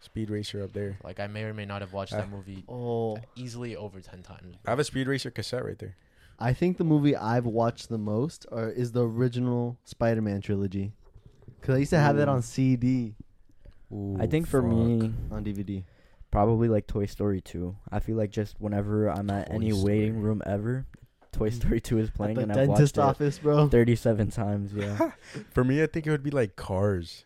[0.00, 0.98] Speed Racer up there.
[1.04, 4.22] like I may or may not have watched I- that movie Oh, easily over ten
[4.22, 4.56] times.
[4.64, 5.96] I have a Speed Racer cassette right there.
[6.38, 10.92] I think the movie I've watched the most are, is the original Spider-Man trilogy.
[11.62, 13.14] Cause I used to have that on CD,
[14.20, 15.82] I think for me, on DVD.
[16.30, 17.74] probably like Toy Story 2.
[17.90, 20.86] I feel like just whenever I'm at Toy any waiting room ever,
[21.32, 21.54] Toy mm.
[21.54, 23.68] Story 2 is At playing the and I've watched dentist it office, bro.
[23.68, 24.72] 37 times.
[24.74, 25.10] Yeah.
[25.50, 27.24] For me, I think it would be like Cars.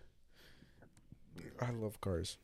[1.61, 2.39] I love Cars,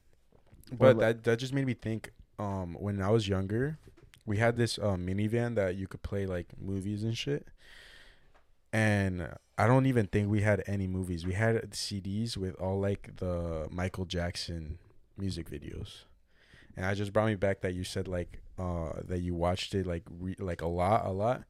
[0.70, 2.12] but that that just made me think.
[2.38, 3.78] Um, when I was younger,
[4.26, 7.48] we had this uh, minivan that you could play like movies and shit.
[8.72, 11.24] And I don't even think we had any movies.
[11.24, 14.78] We had CDs with all like the Michael Jackson
[15.16, 16.04] music videos.
[16.76, 19.86] And I just brought me back that you said like uh that you watched it
[19.86, 21.44] like re- like a lot a lot.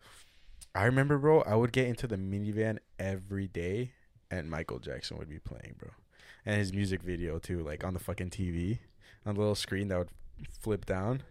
[0.75, 1.41] I remember, bro.
[1.41, 3.93] I would get into the minivan every day,
[4.31, 5.89] and Michael Jackson would be playing, bro,
[6.47, 8.79] and his music video too, like on the fucking TV,
[9.27, 10.11] on the little screen that would
[10.61, 11.23] flip down,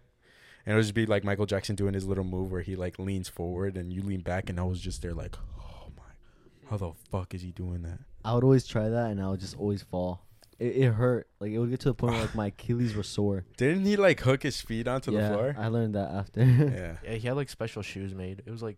[0.65, 2.99] and it would just be like Michael Jackson doing his little move where he like
[2.99, 6.78] leans forward and you lean back, and I was just there like, oh my, how
[6.78, 7.99] the fuck is he doing that?
[8.23, 10.21] I would always try that, and I would just always fall.
[10.58, 11.28] It, it hurt.
[11.39, 13.45] Like it would get to the point where like my Achilles were sore.
[13.58, 15.56] Didn't he like hook his feet onto yeah, the floor?
[15.58, 16.43] I learned that after.
[16.43, 18.41] yeah, Yeah, he had like special shoes made.
[18.45, 18.78] It was like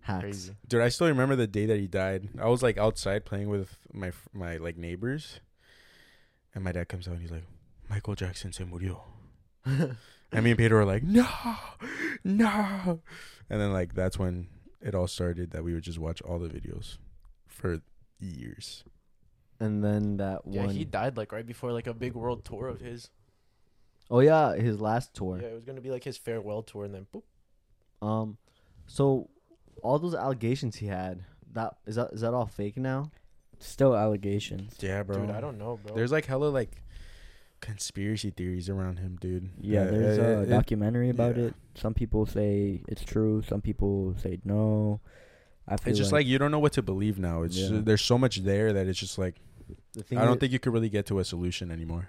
[0.00, 0.22] Hacks.
[0.22, 0.56] crazy.
[0.68, 0.82] dude.
[0.82, 2.28] I still remember the day that he died.
[2.40, 5.40] I was like outside playing with my my like neighbors,
[6.56, 7.44] and my dad comes out and he's like,
[7.88, 8.98] Michael Jackson se murió.
[10.32, 11.24] And me and Peter were like, no,
[12.24, 13.00] no.
[13.48, 14.48] And then like that's when
[14.80, 16.98] it all started that we would just watch all the videos
[17.46, 17.80] for
[18.18, 18.82] years.
[19.60, 22.44] And then that one Yeah, one he died like right before like a big world
[22.44, 23.08] tour of his.
[24.10, 25.38] oh yeah, his last tour.
[25.40, 27.22] Yeah, it was gonna be like his farewell tour, and then boop.
[28.06, 28.36] Um,
[28.88, 29.30] so
[29.82, 33.12] all those allegations he had, that is that is that all fake now?
[33.58, 34.76] Still allegations.
[34.80, 35.18] Yeah, bro.
[35.18, 35.94] Dude, I don't know, bro.
[35.96, 36.82] There's like hella like
[37.60, 39.50] conspiracy theories around him, dude.
[39.60, 41.44] Yeah, Uh, there's uh, a it- documentary about yeah.
[41.46, 41.54] it.
[41.74, 43.42] Some people say it's true.
[43.42, 45.00] Some people say no.
[45.68, 47.42] I feel It's just like, you don't know what to believe now.
[47.42, 47.68] It's Yeah.
[47.70, 49.36] just- there's so much there that it's just like
[49.94, 52.08] The thing I don't is, think you could really get to a solution anymore.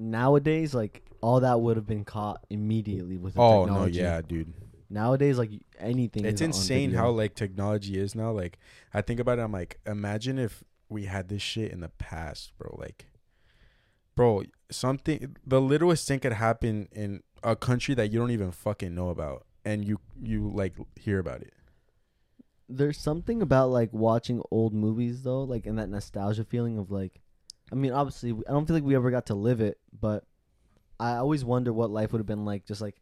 [0.00, 4.00] nowadays like all that would have been caught immediately with the Oh technology.
[4.00, 4.52] no, yeah, dude.
[4.90, 6.24] Nowadays, like anything.
[6.24, 7.02] It's is on insane video.
[7.02, 8.30] how like technology is now.
[8.32, 8.58] Like
[8.94, 12.52] I think about it, I'm like, imagine if we had this shit in the past,
[12.58, 12.76] bro.
[12.78, 13.06] Like,
[14.14, 18.94] bro, something the littlest thing could happen in a country that you don't even fucking
[18.94, 21.52] know about, and you you like hear about it.
[22.68, 27.20] There's something about like watching old movies though, like and that nostalgia feeling of like,
[27.72, 30.24] I mean, obviously, I don't feel like we ever got to live it, but
[31.00, 32.96] I always wonder what life would have been like, just like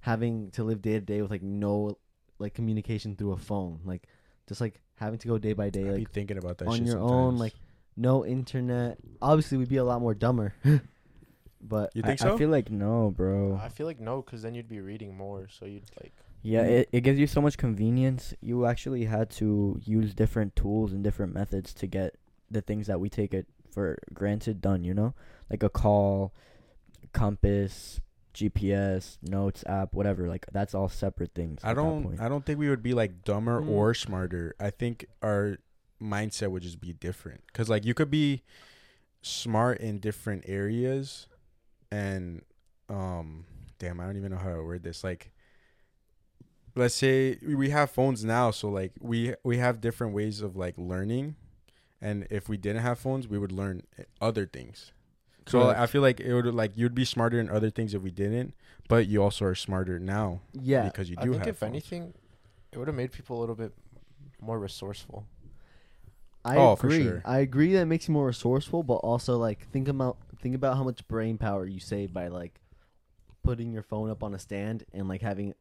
[0.00, 1.98] having to live day to day with like no
[2.38, 4.06] like communication through a phone, like
[4.46, 6.78] just like having to go day by day, I be like thinking about that on
[6.78, 7.40] shit your own, sometimes.
[7.40, 7.54] like
[7.96, 8.98] no internet.
[9.20, 10.54] Obviously, we'd be a lot more dumber,
[11.60, 12.38] but you I, think I so?
[12.38, 13.60] feel like no, bro.
[13.62, 16.12] I feel like no, because then you'd be reading more, so you'd like.
[16.42, 18.32] Yeah, it, it gives you so much convenience.
[18.40, 22.14] You actually had to use different tools and different methods to get
[22.50, 24.84] the things that we take it for for granted done.
[24.84, 25.14] You know,
[25.50, 26.32] like a call,
[27.12, 28.00] compass,
[28.38, 30.28] GPS, notes app, whatever.
[30.28, 31.60] Like that's all separate things.
[31.64, 32.18] I don't.
[32.20, 33.68] I don't think we would be like dumber Mm.
[33.70, 34.54] or smarter.
[34.60, 35.58] I think our
[36.00, 37.42] mindset would just be different.
[37.52, 38.42] Cause like you could be
[39.22, 41.26] smart in different areas,
[41.90, 42.42] and
[42.88, 43.44] um,
[43.78, 45.02] damn, I don't even know how to word this.
[45.02, 45.32] Like,
[46.74, 50.74] let's say we have phones now, so like we we have different ways of like
[50.78, 51.34] learning,
[52.00, 53.82] and if we didn't have phones, we would learn
[54.20, 54.92] other things.
[55.48, 55.80] So Correct.
[55.80, 58.54] I feel like it would like you'd be smarter in other things if we didn't,
[58.88, 61.72] but you also are smarter now Yeah, because you do I think have if phones.
[61.72, 62.14] anything,
[62.72, 63.72] it would have made people a little bit
[64.40, 65.24] more resourceful.
[66.44, 67.02] I Oh, for agree.
[67.02, 67.22] sure.
[67.24, 70.76] I agree that it makes you more resourceful, but also like think about think about
[70.76, 72.60] how much brain power you save by like
[73.42, 75.54] putting your phone up on a stand and like having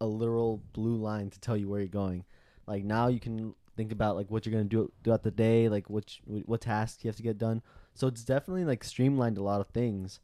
[0.00, 2.24] a literal blue line to tell you where you're going.
[2.66, 5.88] Like now you can think about like what you're gonna do throughout the day, like
[5.88, 7.62] which what tasks you have to get done.
[7.94, 10.20] So it's definitely like streamlined a lot of things.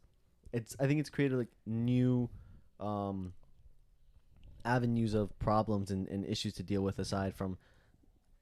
[0.53, 2.29] It's I think it's created like new
[2.79, 3.33] um
[4.63, 7.57] avenues of problems and, and issues to deal with aside from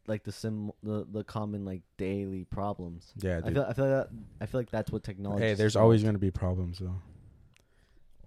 [0.08, 3.14] like the sim the, the common like daily problems.
[3.22, 4.10] Yeah, I feel I feel that
[4.42, 5.46] I feel like that's what technology.
[5.46, 7.02] Hey, there's always gonna be problems though.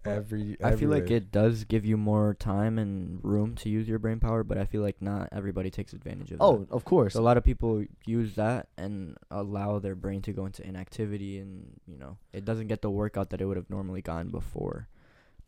[0.04, 4.00] Every, I feel like it does give you more time and room to use your
[4.00, 6.42] brain power, but I feel like not everybody takes advantage of it.
[6.42, 7.14] Oh, of course.
[7.14, 11.80] A lot of people use that and allow their brain to go into inactivity, and
[11.86, 14.88] you know it doesn't get the workout that it would have normally gotten before.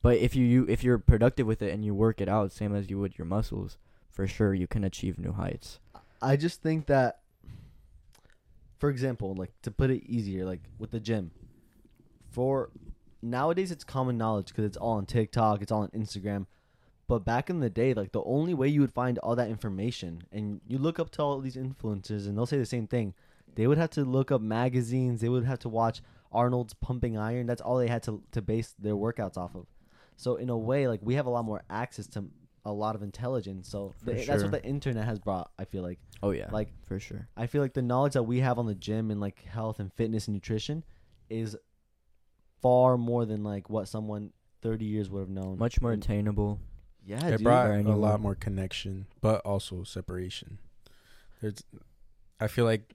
[0.02, 2.76] But if you, you if you're productive with it and you work it out, same
[2.76, 3.76] as you would your muscles,
[4.12, 5.80] for sure you can achieve new heights.
[6.22, 7.20] I just think that,
[8.78, 11.32] for example, like to put it easier, like with the gym,
[12.30, 12.70] for
[13.24, 16.46] nowadays it's common knowledge because it's all on TikTok, it's all on Instagram.
[17.06, 20.22] But back in the day, like the only way you would find all that information,
[20.32, 23.14] and you look up to all these influencers, and they'll say the same thing.
[23.56, 25.20] They would have to look up magazines.
[25.20, 27.46] They would have to watch Arnold's Pumping Iron.
[27.46, 29.66] That's all they had to to base their workouts off of.
[30.16, 32.24] So in a way, like we have a lot more access to
[32.64, 33.68] a lot of intelligence.
[33.68, 35.50] So the, that's what the internet has brought.
[35.58, 35.98] I feel like.
[36.22, 37.28] Oh yeah, Like for sure.
[37.36, 39.92] I feel like the knowledge that we have on the gym and like health and
[39.92, 40.84] fitness and nutrition
[41.28, 41.56] is
[42.64, 45.58] far more than like what someone 30 years would have known.
[45.58, 46.58] Much more And- attainable.
[47.06, 47.44] Yeah, it dude.
[47.44, 48.00] brought a anyone.
[48.00, 50.56] lot more connection, but also separation.
[51.42, 51.62] There's,
[52.40, 52.94] I feel like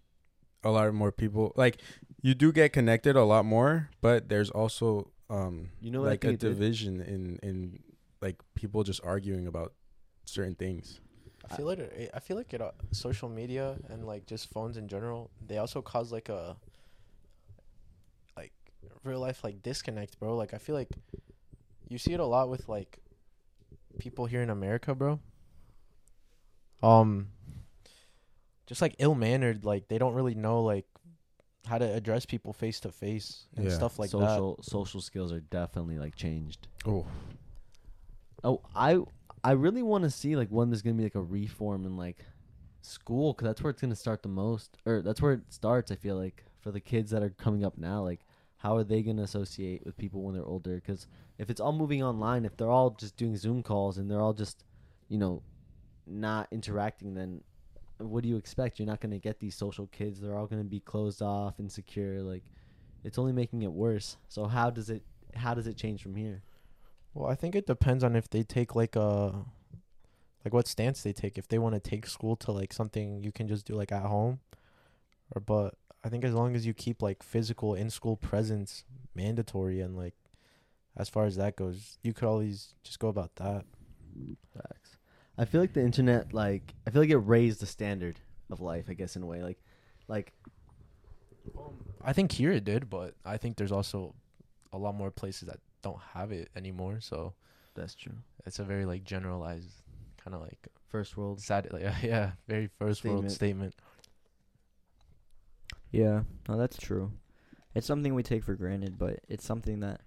[0.64, 1.80] a lot more people like
[2.24, 6.12] you do get connected a lot more, but there's also um You know what I
[6.14, 6.50] like a think it did?
[6.58, 7.80] division in in
[8.20, 9.74] like people just arguing about
[10.26, 11.00] certain things.
[11.52, 12.62] I feel like it, I feel like it.
[12.62, 16.69] Uh, social media and like just phones in general, they also cause like a like
[19.04, 20.36] real life like disconnect, bro.
[20.36, 20.90] Like I feel like
[21.88, 23.00] you see it a lot with like
[24.00, 25.20] people here in America, bro.
[26.82, 27.30] Um,
[28.68, 30.86] just like ill mannered, like they don't really know like
[31.66, 33.76] how to address people face to face and Yeah.
[33.76, 34.18] stuff like that.
[34.18, 36.68] social social skills are definitely like changed.
[36.86, 37.06] Oh,
[38.44, 39.00] Oh, I
[39.44, 42.26] I really want to see like when there's gonna be like a reform in like
[42.82, 45.92] school because that's where it's gonna start the most, or that's where it starts.
[45.92, 48.22] I feel like for the kids that are coming up now, like
[48.60, 50.76] how are they gonna associate with people when they're older?
[50.76, 54.22] Because if it's all moving online, if they're all just doing Zoom calls and they're
[54.22, 54.66] all just,
[55.08, 55.42] you know,
[56.06, 57.42] not interacting, then
[58.00, 58.78] what do you expect?
[58.78, 60.20] You're not gonna get these social kids.
[60.20, 62.22] They're all gonna be closed off, insecure.
[62.22, 62.44] Like,
[63.06, 64.18] it's only making it worse.
[64.28, 65.04] So how does it
[65.36, 66.42] how does it change from here?
[67.14, 69.46] Well, I think it depends on if they take like a
[70.44, 71.38] like what stance they take.
[71.38, 74.04] If they want to take school to like something you can just do like at
[74.04, 74.40] home,
[75.34, 78.86] or but I think as long as you keep like physical in school presence
[79.16, 80.16] mandatory and like
[80.98, 83.66] as far as that goes, you could always just go about that.
[84.54, 84.98] Facts.
[85.38, 88.88] I feel like the internet, like, I feel like it raised the standard of life.
[88.90, 89.60] I guess in a way, like,
[90.10, 90.34] like
[92.04, 94.16] I think here it did, but I think there's also
[94.74, 97.00] a lot more places that don't have it anymore.
[97.00, 97.34] So
[97.76, 98.16] that's true.
[98.46, 99.82] it's a very like generalized
[100.22, 101.40] kind of like First world.
[101.40, 103.76] sad, like yeah, very first world Statement.
[105.92, 107.12] Yeah, no, that's true.
[107.74, 110.02] It's something we take for granted, but it's something that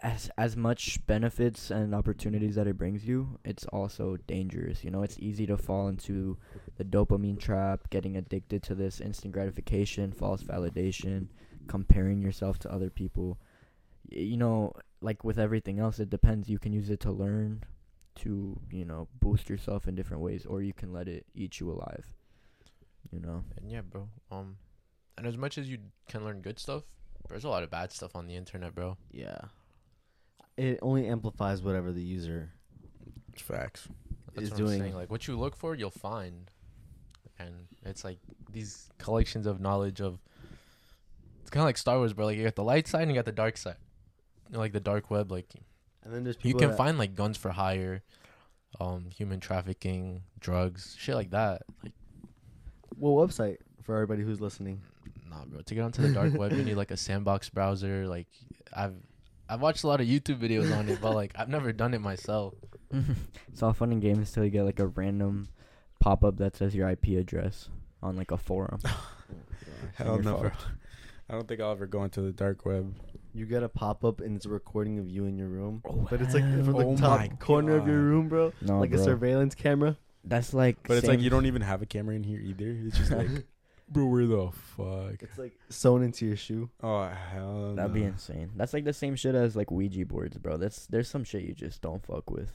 [0.00, 4.84] as as much benefits and opportunities that it brings you, it's also dangerous.
[4.84, 6.36] You know, it's easy to fall into
[6.76, 11.28] the dopamine trap, getting addicted to this instant gratification, false validation,
[11.66, 13.38] comparing yourself to other people.
[14.10, 16.48] Y- You know, like with everything else, it depends.
[16.48, 17.64] You can use it to learn,
[18.16, 21.70] to, you know, boost yourself in different ways, or you can let it eat you
[21.70, 22.12] alive.
[23.10, 23.44] You know?
[23.56, 24.08] And yeah, bro.
[24.30, 24.56] Um,
[25.18, 25.78] and as much as you
[26.08, 26.82] can learn good stuff,
[27.28, 28.96] there's a lot of bad stuff on the internet, bro.
[29.10, 29.38] Yeah.
[30.56, 32.50] It only amplifies whatever the user.
[33.32, 33.86] it's facts.
[34.34, 34.94] That's Is what I'm doing- saying.
[34.94, 36.50] Like what you look for, you'll find.
[37.38, 38.18] And it's like
[38.50, 40.18] these collections of knowledge of
[41.42, 42.26] It's kind of like Star Wars, bro.
[42.26, 43.76] Like you got the light side and you got the dark side.
[44.48, 45.46] You know, like the dark web, like
[46.02, 48.02] And then there's people you can that- find like guns for hire,
[48.80, 51.62] um, human trafficking, drugs, shit like that.
[51.84, 51.92] Like,
[52.96, 54.82] What website for everybody who's listening?
[55.30, 55.60] Nah, bro.
[55.60, 58.06] To get onto the dark web, you need like a sandbox browser.
[58.06, 58.26] Like,
[58.74, 58.94] I've
[59.48, 62.00] I've watched a lot of YouTube videos on it, but like I've never done it
[62.00, 62.54] myself.
[63.48, 65.48] it's all fun and games until you get like a random
[66.00, 67.68] pop up that says your IP address
[68.02, 68.80] on like a forum.
[69.94, 70.36] Hell no.
[70.38, 70.52] fault.
[71.30, 72.94] I don't think I'll ever go into the dark web.
[73.34, 76.06] You get a pop up and it's a recording of you in your room, Oh,
[76.10, 76.84] but it's like from the.
[76.84, 78.52] Oh top my corner of your room, bro.
[78.62, 79.00] No, like bro.
[79.00, 79.96] a surveillance camera.
[80.24, 80.76] That's like.
[80.86, 82.76] But it's like you don't even have a camera in here either.
[82.86, 83.28] It's just like,
[83.90, 85.22] bro, where the fuck?
[85.22, 86.70] It's like sewn into your shoe.
[86.82, 87.74] Oh hell.
[87.74, 88.50] That'd be insane.
[88.56, 90.56] That's like the same shit as like Ouija boards, bro.
[90.56, 92.50] That's there's some shit you just don't fuck with.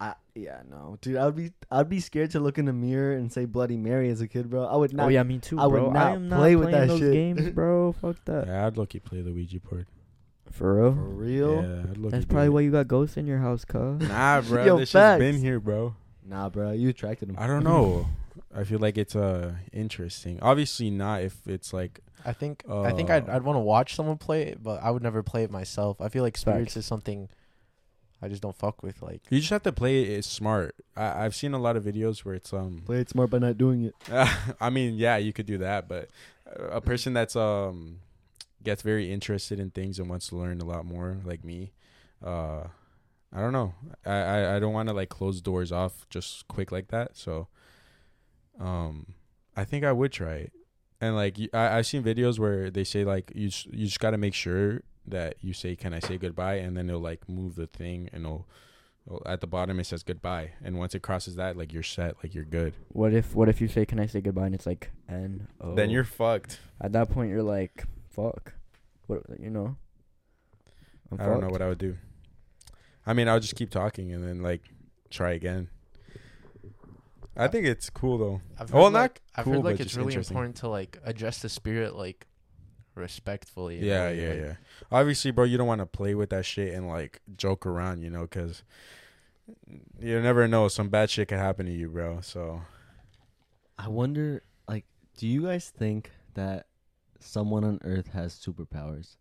[0.00, 1.16] I yeah no, dude.
[1.16, 4.20] I'd be I'd be scared to look in the mirror and say Bloody Mary as
[4.20, 4.64] a kid, bro.
[4.64, 5.04] I would oh, not.
[5.06, 5.90] oh yeah, me too, I would bro.
[5.92, 7.12] not I am not play with playing that those shit.
[7.12, 7.92] games, bro.
[7.92, 8.48] Fuck that.
[8.48, 9.86] Yeah, I'd lucky play the Ouija board.
[10.50, 10.94] For real.
[10.94, 11.54] For real?
[11.54, 12.50] Yeah, I'd lucky That's probably it.
[12.50, 14.00] why you got ghosts in your house, cuz.
[14.00, 14.64] Nah, bro.
[14.66, 15.94] Yo, this shit's been here, bro.
[16.24, 16.72] Nah, bro.
[16.72, 17.36] You attracted them.
[17.38, 18.06] I don't know.
[18.54, 20.38] I feel like it's uh interesting.
[20.42, 23.94] Obviously not if it's like I think I think I'd Uh, I'd want to watch
[23.94, 26.00] someone play it, but I would never play it myself.
[26.00, 26.76] I feel like spirits Facts.
[26.76, 27.28] is something
[28.24, 29.02] I just don't fuck with.
[29.02, 30.76] Like, you just have to play it smart.
[30.96, 33.58] I, I've seen a lot of videos where it's um Play it smart by not
[33.58, 33.94] doing it.
[34.60, 36.08] I mean, yeah, you could do that, but
[36.46, 37.98] a person that's um
[38.62, 41.72] gets very interested in things and wants to learn a lot more, like me,
[42.24, 42.62] uh,
[43.32, 43.74] I don't know.
[44.06, 47.16] I I, I don't want to like close doors off just quick like that.
[47.16, 47.48] So,
[48.60, 49.14] um,
[49.56, 50.52] I think I would try it.
[51.00, 54.10] And like I, I've seen videos where they say like you just, you just got
[54.10, 57.56] to make sure that you say can I say goodbye and then they'll like move
[57.56, 58.46] the thing and it'll,
[59.06, 62.16] it'll at the bottom it says goodbye and once it crosses that like you're set
[62.22, 62.74] like you're good.
[62.88, 65.74] What if what if you say can I say goodbye and it's like N O
[65.74, 66.60] Then you're fucked.
[66.80, 68.54] at that point you're like fuck.
[69.08, 69.76] What you know?
[71.10, 71.96] I'm I don't know what I would do.
[73.04, 74.62] I mean, I'll just keep talking and then like
[75.10, 75.68] try again.
[77.36, 78.40] I think it's cool though.
[78.58, 80.68] I've Well, heard, not like, I've cool, heard like but it's just really important to
[80.68, 82.26] like address the spirit like
[82.94, 83.78] respectfully.
[83.78, 84.54] Yeah, way, yeah, like- yeah.
[84.90, 88.10] Obviously, bro, you don't want to play with that shit and like joke around, you
[88.10, 88.62] know, because
[89.98, 90.68] you never know.
[90.68, 92.20] Some bad shit could happen to you, bro.
[92.20, 92.62] So
[93.78, 94.84] I wonder, like,
[95.16, 96.66] do you guys think that
[97.18, 99.16] someone on Earth has superpowers?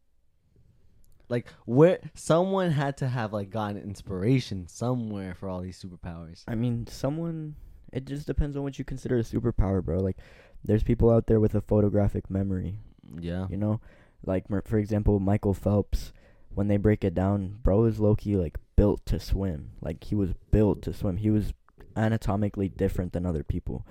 [1.30, 6.43] Like, where someone had to have like gotten inspiration somewhere for all these superpowers.
[6.45, 7.56] I mean, someone.
[7.91, 9.99] It just depends on what you consider a superpower, bro.
[9.99, 10.17] Like,
[10.63, 12.77] there's people out there with a photographic memory.
[13.19, 13.47] Yeah.
[13.49, 13.82] You know,
[14.25, 16.13] like for example, Michael Phelps.
[16.54, 19.71] When they break it down, bro is Loki like built to swim.
[19.82, 21.15] Like he was built to swim.
[21.15, 21.54] He was
[21.95, 23.88] anatomically different than other people.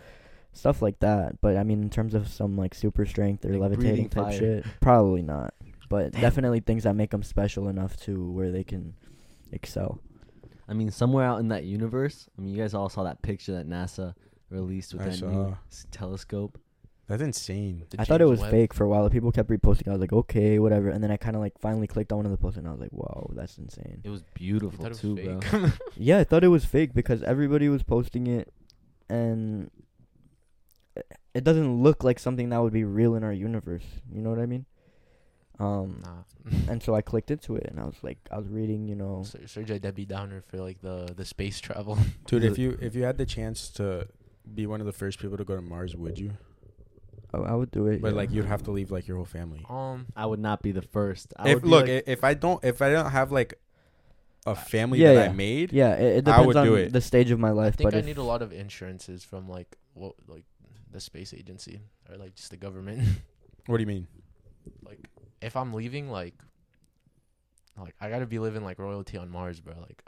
[0.52, 1.40] Stuff like that.
[1.40, 4.38] But I mean, in terms of some like super strength or Like levitating type fire.
[4.38, 5.54] shit, probably not.
[5.88, 6.20] But Damn.
[6.20, 8.94] definitely things that make them special enough to where they can
[9.52, 10.00] excel.
[10.70, 12.28] I mean, somewhere out in that universe.
[12.38, 14.14] I mean, you guys all saw that picture that NASA
[14.50, 15.26] released with I that saw.
[15.26, 16.58] new s- telescope.
[17.08, 17.84] that's insane.
[17.90, 18.50] The I thought it was Webb.
[18.52, 19.10] fake for a while.
[19.10, 19.88] People kept reposting.
[19.88, 20.88] I was like, okay, whatever.
[20.90, 22.70] And then I kind of like finally clicked on one of the posts, and I
[22.70, 24.00] was like, whoa, that's insane.
[24.04, 25.40] It was You beautiful it was too, bro.
[25.96, 28.52] Yeah, I thought it was fake because everybody was posting it,
[29.08, 29.70] and
[30.96, 33.84] it- it doesn't look like something that would be real in our universe.
[34.12, 34.66] You know what I mean?
[35.60, 36.52] Um, nah.
[36.72, 39.22] and so I clicked into it, and I was like, I was reading, you know,
[39.24, 41.98] Sir, Sergey Debbie Downer for like the the space travel.
[42.26, 44.08] Dude, if you if you had the chance to
[44.54, 46.32] be one of the first people to go to Mars, would you?
[47.32, 48.00] I, I would do it.
[48.02, 48.16] But yeah.
[48.16, 49.64] like you'd have to leave like your whole family.
[49.68, 51.32] um, I would not be the first.
[51.36, 53.54] I If would be look, like- i if I don't if I don't have like
[54.46, 55.30] a family Yeah, that yeah.
[55.30, 56.92] I made, yeah, it, it I depends would on do it.
[56.94, 57.74] the stage of my I life.
[57.76, 60.44] think but I if, need a lot of insurances from like what like
[60.90, 63.06] the space agency or like just the government.
[63.66, 64.06] what do you mean?
[64.84, 64.98] like
[65.42, 66.34] if I'm leaving, like
[67.78, 69.74] like I gotta be living like royalty on Mars, bro.
[69.80, 70.02] Like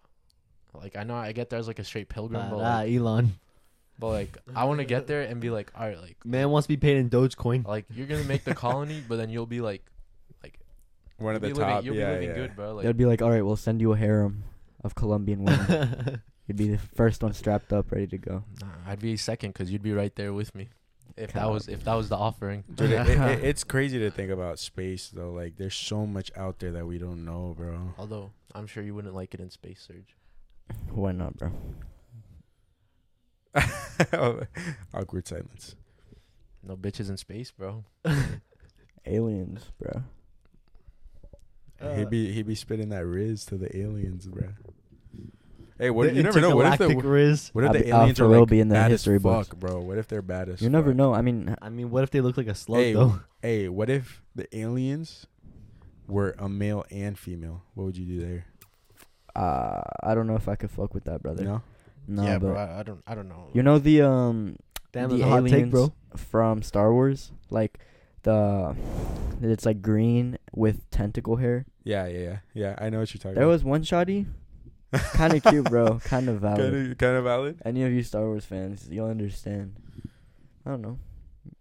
[0.75, 3.33] like I know I get there as like a straight pilgrim, but Ah, like, Elon.
[3.99, 6.67] but like I want to get there and be like, all right, like Man wants
[6.67, 7.67] to be paid in Dogecoin.
[7.67, 9.83] like you're gonna make the colony, but then you'll be like
[11.19, 12.35] One of you'll the living, top, you'll yeah, be living yeah.
[12.35, 12.75] good, bro.
[12.75, 14.45] Like they'd be like, all right, we'll send you a harem
[14.83, 16.21] of Colombian women.
[16.49, 18.43] You'd be the first one strapped up, ready to go.
[18.61, 20.71] nah, I'd be second because you'd be right there with me.
[21.17, 21.51] If that Cap.
[21.51, 24.59] was if that was the offering, Dude, it, it, it- it's crazy to think about
[24.59, 25.31] space though.
[25.33, 27.95] Like, there's so much out there that we don't know, bro.
[27.99, 30.17] Although I'm sure you wouldn't like it in space, Surge.
[30.91, 31.51] Why not, bro?
[34.95, 35.77] Awkward silence.
[36.63, 37.85] No bitches in space, bro.
[39.05, 40.03] Aliens, bro.
[41.81, 44.49] Uh, he'd be he'd be spitting that riz to the aliens, bro.
[45.83, 46.55] Hey, what The you never know.
[46.55, 47.51] What if the intergalactic riz.
[47.53, 48.91] what if I'll the be- I'll aliens for are real like be in the bad
[48.93, 49.49] history as books.
[49.49, 49.81] fuck, bro?
[49.81, 50.97] What if they're bad as You never fuck?
[50.97, 51.13] know.
[51.13, 53.21] I mean, I mean, what if they look like a slug Hey, though?
[53.43, 55.27] Hey, what if the aliens
[56.07, 57.65] were a male and female?
[57.75, 58.47] What would you do there?
[59.35, 61.43] uh, I don't know if I could fuck with that, brother.
[61.43, 61.63] You know?
[62.07, 62.57] No, yeah, but bro.
[62.57, 63.03] I, I don't.
[63.07, 63.49] I don't know.
[63.53, 64.57] you know the um
[64.93, 65.93] Damn, the that's a hot aliens take, bro.
[66.17, 67.79] from Star Wars, like
[68.23, 68.77] the
[69.41, 71.65] it's like green with tentacle hair.
[71.85, 72.75] Yeah, yeah, yeah, yeah.
[72.79, 73.35] I know what you're talking.
[73.35, 74.27] There was one shoddy,
[75.15, 75.99] kind of cute, bro.
[76.05, 76.73] Kind of valid.
[76.73, 77.61] kind of kind of valid.
[77.65, 79.75] Any of you Star Wars fans, you'll understand.
[80.67, 80.99] I don't know.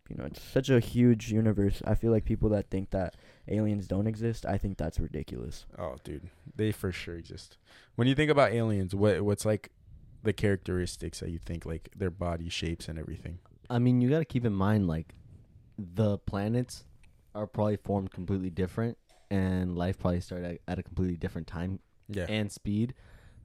[0.09, 1.81] You know, it's such a huge universe.
[1.85, 3.15] I feel like people that think that
[3.47, 5.65] aliens don't exist, I think that's ridiculous.
[5.79, 7.57] Oh, dude, they for sure exist.
[7.95, 9.71] When you think about aliens, what what's like
[10.23, 13.39] the characteristics that you think like their body shapes and everything?
[13.69, 15.15] I mean, you got to keep in mind like
[15.77, 16.83] the planets
[17.33, 18.97] are probably formed completely different,
[19.29, 21.79] and life probably started at, at a completely different time
[22.09, 22.93] Yeah, and speed.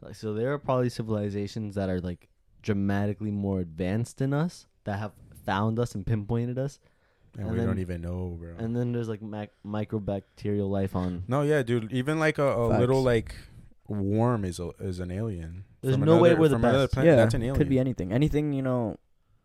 [0.01, 2.28] Like, so there are probably civilizations that are like
[2.62, 5.12] dramatically more advanced than us that have
[5.44, 6.80] found us and pinpointed us,
[7.36, 8.55] and, and we don't even know, bro.
[8.59, 11.24] and then there's like mac- microbacterial life on.
[11.28, 11.92] no, yeah, dude.
[11.92, 13.34] Even like a, a little like
[13.88, 15.64] worm is a, is an alien.
[15.82, 16.92] There's From no way we're the best.
[16.92, 17.11] planet.
[17.11, 17.57] yeah, That's an alien.
[17.57, 18.12] could be anything.
[18.12, 18.99] Anything you know,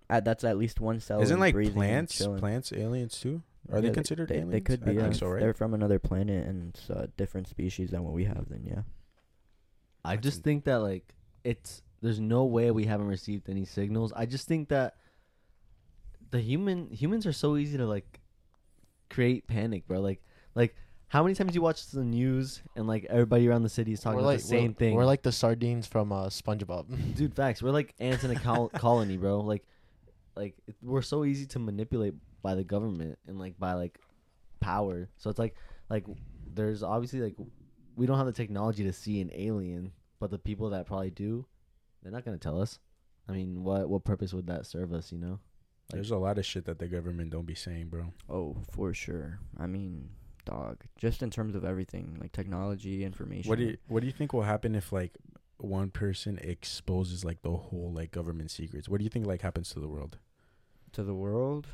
[0.09, 1.21] at, that's at least one cell.
[1.21, 3.43] Isn't like plants plants aliens too?
[3.71, 4.51] Are they considered they, aliens?
[4.51, 4.91] They could be.
[4.91, 5.01] I yeah.
[5.03, 5.39] think so, right?
[5.39, 8.49] They're from another planet and it's a uh, different species than what we have.
[8.49, 8.81] Then yeah.
[10.03, 14.11] I just in- think that like it's there's no way we haven't received any signals.
[14.15, 14.95] I just think that
[16.31, 18.19] the human humans are so easy to like
[19.09, 19.99] create panic, bro.
[19.99, 20.21] Like
[20.55, 20.75] like
[21.07, 24.15] how many times you watch the news and like everybody around the city is talking
[24.15, 24.95] we're about like the same we're, thing.
[24.95, 27.15] We're like the sardines from uh, SpongeBob.
[27.15, 27.61] dude, facts.
[27.61, 29.41] We're like ants in a col- colony, bro.
[29.41, 29.63] Like
[30.35, 33.99] like it- we're so easy to manipulate by the government and like by like
[34.59, 35.09] power.
[35.17, 35.55] So it's like
[35.89, 36.05] like
[36.53, 37.35] there's obviously like
[37.95, 41.45] we don't have the technology to see an alien, but the people that probably do,
[42.01, 42.79] they're not gonna tell us.
[43.27, 45.11] I mean, what what purpose would that serve us?
[45.11, 45.39] You know?
[45.91, 48.13] Like- There's a lot of shit that the government don't be saying, bro.
[48.29, 49.39] Oh, for sure.
[49.57, 50.09] I mean,
[50.45, 50.83] dog.
[50.97, 53.49] Just in terms of everything, like technology, information.
[53.49, 55.13] What do you What do you think will happen if like
[55.57, 58.89] one person exposes like the whole like government secrets?
[58.89, 60.17] What do you think like happens to the world?
[60.93, 61.67] to the world?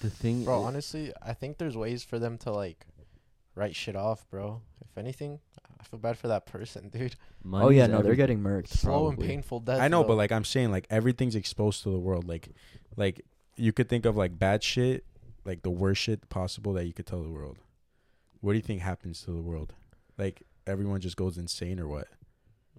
[0.00, 2.86] The thing, bro, honestly, I think there's ways for them to like
[3.54, 4.62] write shit off, bro.
[4.80, 5.40] If anything,
[5.80, 7.16] I feel bad for that person, dude.
[7.52, 8.68] oh yeah, no, they're getting murked.
[8.68, 9.80] Slow and painful death.
[9.80, 10.08] I know, though.
[10.08, 12.28] but like I'm saying, like everything's exposed to the world.
[12.28, 12.48] Like,
[12.96, 13.24] like
[13.56, 15.04] you could think of like bad shit,
[15.44, 17.58] like the worst shit possible that you could tell the world.
[18.40, 19.72] What do you think happens to the world?
[20.18, 22.08] Like everyone just goes insane or what?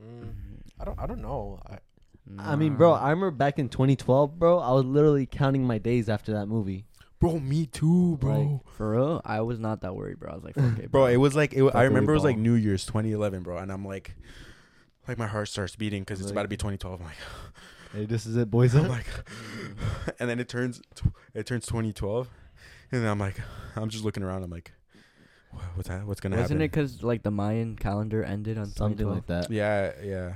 [0.02, 0.34] Mm,
[0.80, 1.00] I don't.
[1.00, 1.60] I don't know.
[1.68, 1.78] I,
[2.40, 4.60] I mean, bro, I remember back in 2012, bro.
[4.60, 6.86] I was literally counting my days after that movie.
[7.24, 8.62] Bro, me too, bro.
[8.76, 10.32] for real, I was not that worried, bro.
[10.32, 12.38] I was like, fuck it, Bro, it was like it, I remember it was like.
[12.38, 14.16] New Year's 2011, bro, and I'm like,
[15.08, 17.00] like my heart starts beating because it's Like- about to be 2012.
[17.00, 17.16] I'm like,
[17.94, 18.76] Hey, this is it, boys.
[18.76, 19.06] I'm like,
[20.20, 20.82] and then it turns
[21.34, 22.28] it turns 2012,
[22.92, 23.38] and then I'm like,
[23.78, 24.44] I'm just looking around.
[24.44, 24.74] I'm like,
[25.76, 26.06] what's that?
[26.06, 29.50] What's gonna happen Wasn't it because like the Mayan calendar ended on Something like that.
[29.50, 30.34] Yeah, yeah.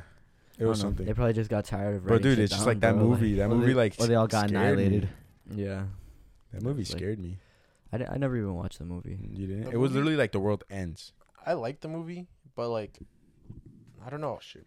[0.57, 0.87] It was know.
[0.89, 1.05] something.
[1.05, 3.35] They probably just got tired of Bro, dude, it's just down, like that bro, movie.
[3.35, 4.85] that Or movie, they- like, or they all got scared me.
[4.85, 5.09] annihilated.
[5.53, 5.83] yeah,
[6.57, 7.37] That movie Like- scared me.
[7.93, 9.17] I, di- I never even watched the movie.
[9.31, 9.63] You didn't?
[9.65, 11.13] The It was literally like the world ends.
[11.45, 12.99] I like the movie, but like,
[14.05, 14.39] I don't know.
[14.41, 14.65] shit.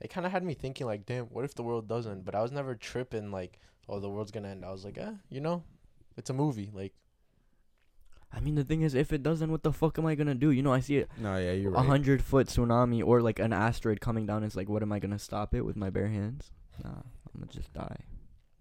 [0.00, 2.24] It kind of had me thinking like, damn, what if the world doesn't?
[2.24, 3.58] But I was never tripping like,
[3.88, 4.64] oh, the world's gonna end.
[4.64, 5.64] I was like, eh, you know,
[6.16, 6.70] it's a movie.
[6.72, 6.94] Like,
[8.32, 10.50] I mean, the thing is, if it doesn't, what the fuck am I gonna do?
[10.50, 11.86] You know, I see it No, yeah, you're a right.
[11.86, 14.42] hundred foot tsunami or like an asteroid coming down.
[14.44, 16.50] It's like, what am I gonna stop it with my bare hands?
[16.82, 17.98] Nah, I'm gonna just die.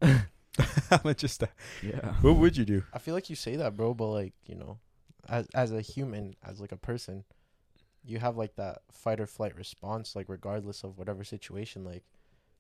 [0.91, 1.43] I'm gonna just.
[1.43, 1.47] uh,
[1.83, 2.13] Yeah.
[2.21, 2.83] What would you do?
[2.93, 4.77] I feel like you say that, bro, but like, you know,
[5.27, 7.23] as as a human, as like a person,
[8.03, 11.83] you have like that fight or flight response, like regardless of whatever situation.
[11.83, 12.03] Like,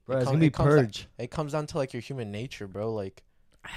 [0.05, 1.07] Bro, it it's com- gonna be it comes down- purge.
[1.17, 2.93] it comes down to like your human nature, bro.
[2.93, 3.23] Like,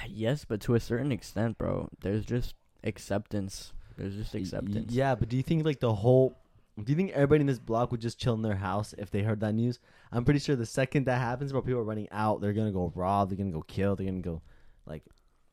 [0.07, 1.89] Yes, but to a certain extent, bro.
[2.01, 2.55] There's just
[2.85, 3.73] acceptance.
[3.97, 4.93] There's just Y- y- acceptance.
[4.93, 6.37] Yeah, but do you think like the whole?
[6.85, 9.23] Do you think everybody in this block would just chill in their house if they
[9.23, 9.81] heard that news?
[10.13, 12.41] I'm pretty sure the second that happens, bro, people are running out.
[12.41, 13.29] They're gonna go rob.
[13.29, 13.97] They're gonna go kill.
[13.97, 14.43] They're gonna go,
[14.87, 15.03] like,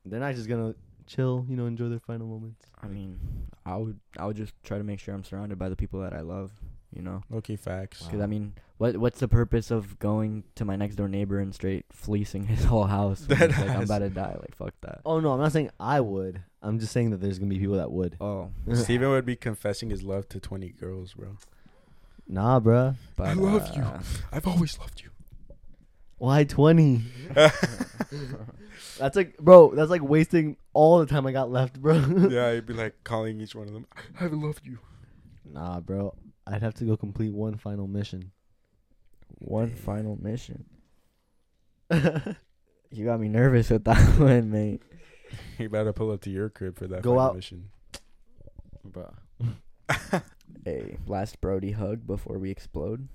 [0.04, 0.74] they're not just gonna
[1.06, 1.44] chill.
[1.48, 2.64] You know, enjoy their final moments.
[2.80, 3.18] I mean,
[3.64, 6.12] I would I would just try to make sure I'm surrounded by the people that
[6.12, 6.52] I love.
[6.94, 8.02] You know, Okay, facts.
[8.04, 11.54] because I mean, what what's the purpose of going to my next door neighbor and
[11.54, 13.20] straight fleecing his whole house?
[13.28, 14.36] That like I'm about to die.
[14.40, 15.00] Like fuck that.
[15.04, 16.42] Oh no, I'm not saying I would.
[16.62, 18.16] I'm just saying that there's gonna be people that would.
[18.20, 21.36] Oh, Steven would be confessing his love to 20 girls, bro.
[22.28, 22.94] Nah, bro.
[23.14, 23.82] but I love you.
[23.82, 25.10] uh, I've always loved you.
[26.18, 27.02] Why twenty?
[28.98, 29.74] That's like, bro.
[29.74, 31.94] That's like wasting all the time I got left, bro.
[32.30, 33.86] yeah, he'd be like calling each one of them.
[34.20, 34.78] I loved you.
[35.44, 36.14] Nah, bro.
[36.46, 38.30] I'd have to go complete one final mission.
[39.38, 40.64] One final mission.
[42.92, 44.80] You got me nervous with that one, mate.
[45.58, 47.34] You better pull up to your crib for that Go final out.
[47.34, 47.68] mission.
[48.84, 49.12] Bro.
[50.64, 53.08] Hey, last Brody hug before we explode.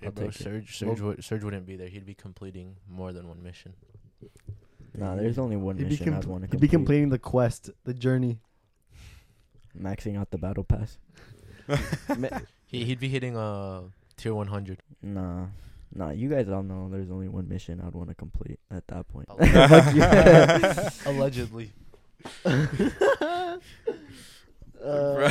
[0.00, 0.42] Hey, I'll bro, take it.
[0.42, 1.88] Surge, Surge, would, Surge wouldn't be there.
[1.88, 3.74] He'd be completing more than one mission.
[4.96, 6.70] Nah, there's only one He'd be, mission com- I'd want to he'd be complete.
[6.70, 8.38] completing the quest, the journey.
[9.78, 10.98] Maxing out the battle pass.
[12.66, 13.82] He he'd be hitting uh
[14.16, 14.78] tier 100.
[15.02, 15.46] Nah,
[15.94, 16.10] nah.
[16.10, 19.26] You guys all know there's only one mission I'd want to complete at that point.
[21.06, 21.72] Allegedly.
[22.44, 23.58] Uh,
[24.82, 25.28] bro,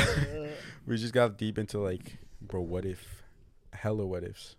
[0.86, 3.22] we just got deep into like, bro, what if?
[3.72, 4.56] Hella what ifs.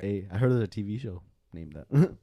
[0.00, 1.20] hey, I heard there's a TV show
[1.52, 2.14] named that.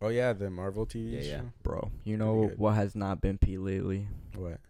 [0.00, 1.36] Oh yeah, the Marvel TV Yeah, yeah.
[1.40, 1.52] show.
[1.62, 4.08] Bro, you know what has not been P lately?
[4.34, 4.60] What?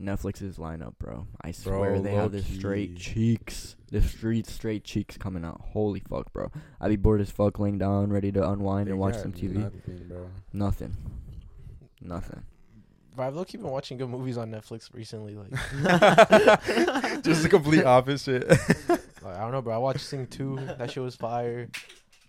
[0.00, 1.26] Netflix's lineup, bro.
[1.42, 5.60] I Bro, swear they have the straight cheeks, the street straight cheeks coming out.
[5.72, 6.50] Holy fuck, bro!
[6.80, 9.54] I'd be bored as fuck, laying down, ready to unwind They and watch some TV.
[9.54, 10.30] Nothing, bro.
[10.52, 10.96] Nothing,
[12.00, 12.42] nothing.
[13.16, 15.34] But I've low-key been watching good movies on Netflix recently.
[15.34, 15.50] Like,
[17.22, 18.48] just the complete opposite.
[18.88, 19.74] like, I don't know, bro.
[19.74, 20.74] I watched Sing 2.
[20.78, 21.68] That shit was fire.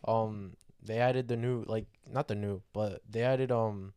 [0.07, 0.53] Um,
[0.83, 3.93] they added the new, like, not the new, but they added um.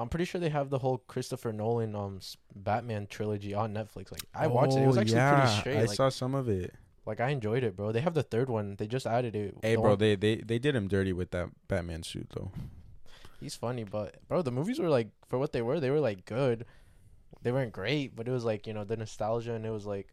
[0.00, 2.20] I'm pretty sure they have the whole Christopher Nolan um
[2.54, 4.10] Batman trilogy on Netflix.
[4.10, 4.82] Like I watched it.
[4.82, 5.76] It was Oh, actually yeah, pretty straight.
[5.78, 6.74] I like, saw some of it.
[7.06, 7.92] like I enjoyed it, bro.
[7.92, 8.76] They have the third one.
[8.76, 9.54] They just added it.
[9.62, 12.50] Hey, The bro, one- they, they they did him dirty with that Batman suit though.
[13.40, 16.24] He's funny, but bro, the movies were like for what they were, they were like
[16.24, 16.66] good.
[17.42, 20.08] They weren't great, but it was like you know the nostalgia and it was like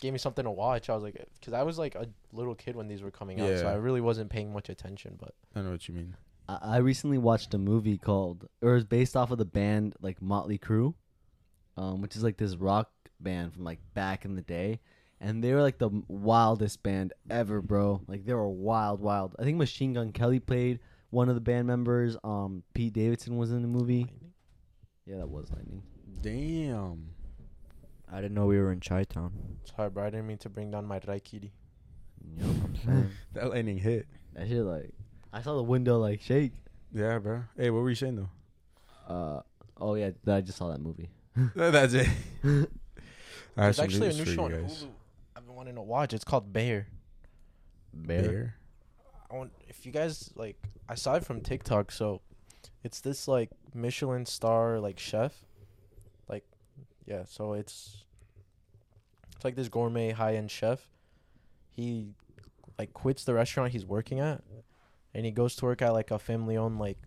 [0.00, 0.88] gave me something to watch.
[0.90, 3.58] I was like, because I was like a little kid when these were coming out,
[3.58, 5.16] so I really wasn't paying much attention.
[5.18, 6.16] But I know what you mean.
[6.62, 10.20] I I recently watched a movie called, or it's based off of the band like
[10.22, 10.94] Motley Crue,
[11.76, 12.90] um, which is like this rock
[13.20, 14.80] band from like back in the day,
[15.20, 18.00] and they were like the wildest band ever, bro.
[18.06, 19.36] Like they were wild, wild.
[19.38, 20.80] I think Machine Gun Kelly played
[21.10, 22.16] one of the band members.
[22.24, 24.06] Um, Pete Davidson was in the movie.
[25.06, 25.82] Yeah, that was lightning.
[26.22, 27.10] Damn.
[28.12, 29.32] I didn't know we were in Chi Town.
[29.64, 31.50] sorry, bro, I didn't mean to bring down my Raikiri.
[32.36, 32.46] Yep.
[32.46, 33.10] I'm saying.
[33.34, 34.06] That lightning hit.
[34.34, 34.92] that shit like,
[35.32, 36.52] I saw the window like shake.
[36.92, 37.44] Yeah, bro.
[37.56, 38.30] Hey, what were you saying though?
[39.12, 39.42] Uh,
[39.80, 41.10] oh yeah, I just saw that movie.
[41.54, 42.08] That's it.
[42.44, 42.68] I have
[43.56, 44.82] There's some actually a news new for show on you guys.
[44.84, 44.88] Hulu
[45.36, 46.12] I've been wanting to watch.
[46.12, 46.88] It's called Bear.
[47.92, 48.56] Bear.
[49.30, 50.56] I want if you guys like
[50.88, 52.20] I saw it from TikTok, so
[52.82, 55.32] it's this like Michelin star like chef.
[56.28, 56.44] Like
[57.06, 58.04] yeah, so it's
[59.36, 60.80] it's like this gourmet high end chef.
[61.70, 62.08] He
[62.78, 64.42] like quits the restaurant he's working at
[65.14, 66.98] and he goes to work at like a family owned like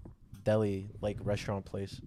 [0.44, 2.02] deli like restaurant place.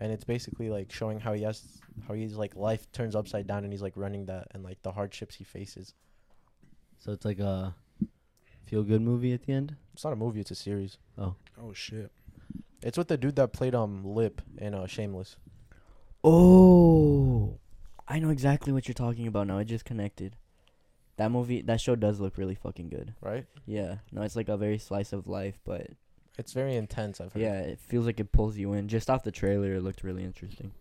[0.00, 1.62] And it's basically like showing how he has
[2.06, 4.92] how he's like life turns upside down and he's like running that and like the
[4.92, 5.94] hardships he faces.
[6.98, 7.74] So it's like a
[8.66, 9.76] feel good movie at the end.
[9.94, 10.98] It's not a movie, it's a series.
[11.16, 12.10] Oh Oh shit.
[12.82, 15.36] It's with the dude that played um Lip in uh Shameless.
[16.24, 17.58] Oh,
[18.08, 19.58] I know exactly what you're talking about now.
[19.58, 20.36] I just connected.
[21.18, 23.14] That movie, that show does look really fucking good.
[23.20, 23.44] right?
[23.66, 25.88] Yeah, no, it's like a very slice of life, but
[26.38, 27.20] It's very intense.
[27.20, 27.42] I've heard.
[27.42, 28.88] yeah, it feels like it pulls you in.
[28.88, 30.72] Just off the trailer, it looked really interesting.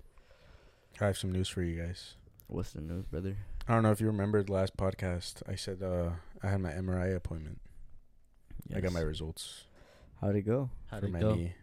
[1.02, 2.16] I have some news for you guys.
[2.48, 3.36] What's the news, brother?
[3.68, 5.42] I don't know if you remembered last podcast.
[5.50, 6.12] I said uh,
[6.42, 7.60] I had my MRI appointment.
[8.76, 9.64] I got my results
[10.22, 10.70] How'd it go?
[10.92, 11.36] How'd for it my go?
[11.36, 11.54] knee.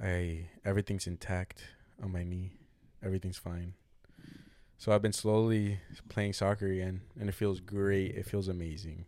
[0.00, 1.62] I everything's intact
[2.02, 2.52] on my knee.
[3.02, 3.74] Everything's fine.
[4.78, 8.14] So I've been slowly playing soccer again, and it feels great.
[8.14, 9.06] It feels amazing.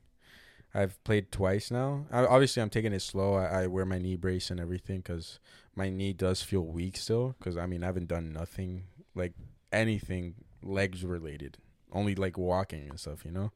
[0.74, 2.06] I've played twice now.
[2.10, 3.34] I, obviously, I'm taking it slow.
[3.34, 5.40] I, I wear my knee brace and everything because
[5.74, 7.34] my knee does feel weak still.
[7.38, 9.32] Because I mean, I haven't done nothing like
[9.72, 11.58] anything legs related,
[11.92, 13.52] only like walking and stuff, you know.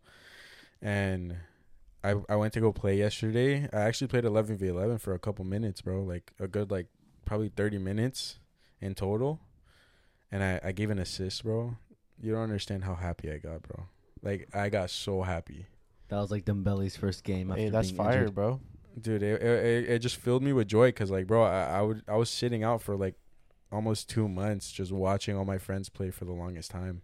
[0.80, 1.36] And
[2.02, 3.68] I I went to go play yesterday.
[3.72, 6.02] I actually played 11 v 11 for a couple minutes, bro.
[6.02, 6.86] Like a good like
[7.24, 8.38] probably 30 minutes
[8.80, 9.40] in total.
[10.30, 11.76] And I I gave an assist, bro.
[12.22, 13.84] You don't understand how happy I got, bro.
[14.22, 15.66] Like I got so happy.
[16.08, 17.50] That was like Dembele's first game.
[17.50, 18.34] After Hey, that's being fire, injured.
[18.34, 18.60] bro.
[19.00, 22.02] dude it, it, it just filled me with joy because like bro I, I would
[22.06, 23.14] i was sitting out for like
[23.72, 27.00] almost two months just watching all my friends play for the longest time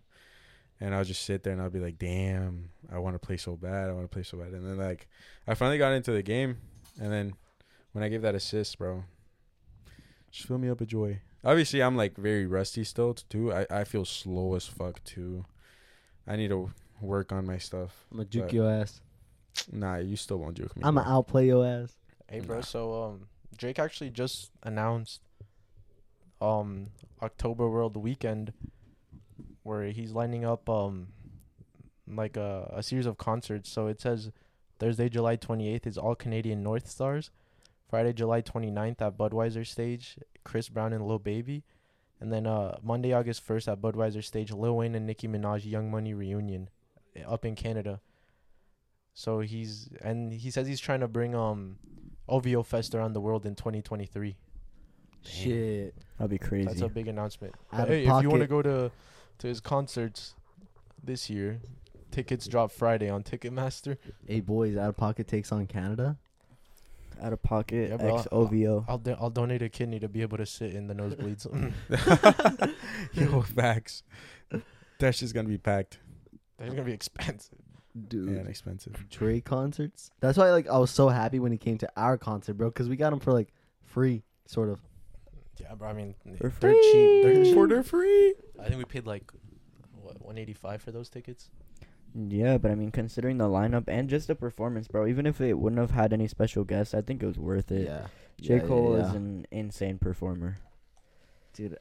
[0.80, 3.56] and i'll just sit there and i'll be like damn i want to play so
[3.56, 5.08] bad i want to play so bad and then like
[5.46, 6.58] i finally got into the game
[7.00, 7.32] and then
[7.92, 9.02] when i gave that assist bro
[10.30, 13.84] just fill me up with joy obviously i'm like very rusty still too i, I
[13.84, 15.44] feel slow as fuck too
[16.26, 16.70] i need to
[17.00, 19.00] work on my stuff I'm gonna juke your ass.
[19.70, 21.04] nah you still won't juke me I'm bro.
[21.04, 21.94] gonna outplay your ass.
[22.28, 22.56] Hey, bro.
[22.56, 22.62] Nah.
[22.62, 25.22] So um, Drake actually just announced
[26.40, 26.88] um
[27.22, 28.52] October World Weekend,
[29.62, 31.08] where he's lining up um
[32.06, 33.70] like a, a series of concerts.
[33.70, 34.30] So it says
[34.78, 37.30] Thursday, July 28th is all Canadian North Stars.
[37.88, 41.64] Friday, July 29th at Budweiser stage, Chris Brown and Lil Baby.
[42.20, 45.90] And then uh, Monday, August 1st at Budweiser stage, Lil Wayne and Nicki Minaj Young
[45.90, 46.68] Money reunion
[47.16, 48.00] eh, up in Canada.
[49.14, 51.78] So he's and he says he's trying to bring um
[52.28, 54.36] OVO Fest around the world in 2023.
[55.24, 55.94] Shit.
[56.18, 56.68] That'd be crazy.
[56.68, 57.54] That's a big announcement.
[57.72, 58.92] Hey, if you want to go to
[59.38, 60.34] to his concerts
[61.02, 61.60] this year,
[62.10, 63.96] tickets drop Friday on Ticketmaster.
[64.26, 66.16] Hey boys, out of pocket takes on Canada.
[67.20, 68.84] Out of pocket, Yeah, bro, ex OVO.
[68.88, 71.46] I'll do- I'll donate a kidney to be able to sit in the nosebleeds.
[73.12, 74.02] Yo, facts.
[75.00, 75.98] That shit's gonna be packed
[76.58, 77.58] They're gonna be expensive.
[78.08, 78.28] Dude.
[78.28, 79.08] and expensive.
[79.10, 80.10] Drake concerts.
[80.20, 82.88] That's why like I was so happy when he came to our concert, bro, because
[82.88, 83.48] we got him for like
[83.84, 84.80] free, sort of.
[85.60, 85.88] Yeah, bro.
[85.88, 87.22] I mean, For they're cheap.
[87.24, 87.44] They're free.
[87.44, 87.54] cheap.
[87.54, 88.34] For the free.
[88.60, 89.24] I think we paid like
[90.00, 91.50] what 185 for those tickets.
[92.14, 95.58] Yeah, but I mean, considering the lineup and just the performance, bro, even if it
[95.58, 97.86] wouldn't have had any special guests, I think it was worth it.
[97.86, 98.06] Yeah.
[98.40, 98.54] J.
[98.56, 100.58] Yeah, Cole yeah, is an insane performer.
[101.52, 101.76] dude.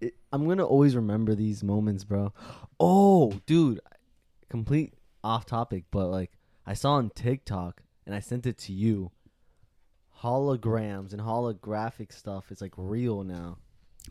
[0.00, 2.32] It, I'm gonna always remember these moments, bro.
[2.80, 3.80] Oh, dude,
[4.48, 6.32] complete off topic, but like
[6.66, 9.12] I saw on TikTok and I sent it to you.
[10.20, 13.58] Holograms and holographic stuff is like real now.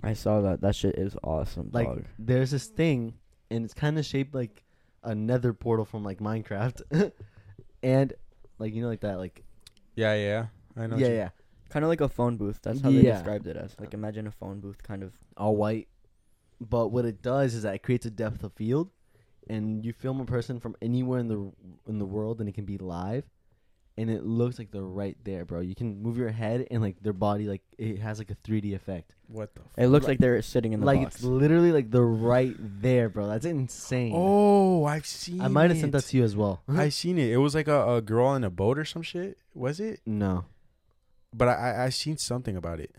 [0.03, 0.61] I saw that.
[0.61, 2.05] That shit is awesome, Like dog.
[2.19, 3.13] there's this thing,
[3.49, 4.63] and it's kind of shaped like
[5.03, 6.81] a Nether portal from like Minecraft,
[7.83, 8.13] and
[8.59, 9.43] like you know like that like
[9.95, 10.45] Yeah, yeah.
[10.77, 10.97] I know.
[10.97, 11.29] yeah you- yeah
[11.69, 12.59] Kind of like a phone booth.
[12.61, 13.13] That's how they Yeah.
[13.13, 13.77] described it as.
[13.79, 15.13] Like, imagine a phone booth, kind of.
[15.37, 15.87] all white.
[16.59, 18.89] But what it does is that it creates a depth of field,
[19.47, 21.49] and you film a person from anywhere in the
[21.87, 23.23] in the world, and it can be live,
[23.97, 25.59] and it looks like they're right there, bro.
[25.59, 28.73] You can move your head, and like their body, like it has like a 3D
[28.73, 29.13] effect.
[29.27, 29.61] What the?
[29.61, 31.15] F- It looks Like- like they're sitting in the like box.
[31.15, 33.27] it's literally like they're right there, bro.
[33.27, 34.13] That's insane.
[34.15, 35.41] oh, I've seen.
[35.41, 36.61] I might have sent that to you as well.
[36.67, 37.29] I seen it.
[37.31, 39.37] It was like a, a girl in a boat or some shit.
[39.53, 40.01] Was it?
[40.05, 40.45] no,
[41.33, 42.95] But I I, I seen something about it.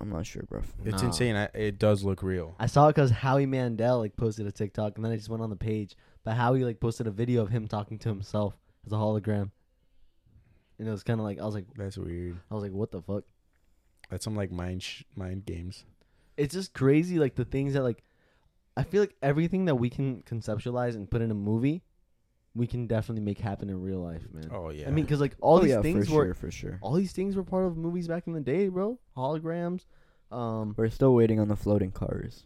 [0.00, 0.62] I'm not sure, bro.
[0.84, 1.08] It's No.
[1.08, 1.36] insane.
[1.36, 2.56] I, it does look real.
[2.58, 5.42] I saw it because Howie Mandel like posted a TikTok, and then I just went
[5.42, 5.96] on the page.
[6.24, 8.54] But Howie like posted a video of him talking to himself
[8.86, 9.50] as a hologram,
[10.78, 12.36] and it was kind of like I was like That's weird.
[12.50, 13.24] I was like, what the fuck.
[14.10, 15.84] That's some like mind sh- mind games.
[16.36, 18.02] it's just crazy like the things that like
[18.76, 21.82] i feel like everything that we can conceptualize and put in a movie
[22.56, 24.88] we can definitely make happen in real life man Oh yeah.
[24.88, 26.78] i mean because like all oh, these yeah, things for were sure, for sure.
[26.82, 29.84] all these things were part of movies back in the day bro holograms
[30.32, 32.44] um We're still waiting on the floating cars.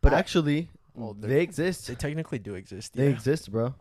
[0.00, 2.94] but I- actually Well, they're- they exist They technically do exist.
[2.94, 3.14] they yeah.
[3.16, 3.74] exist bro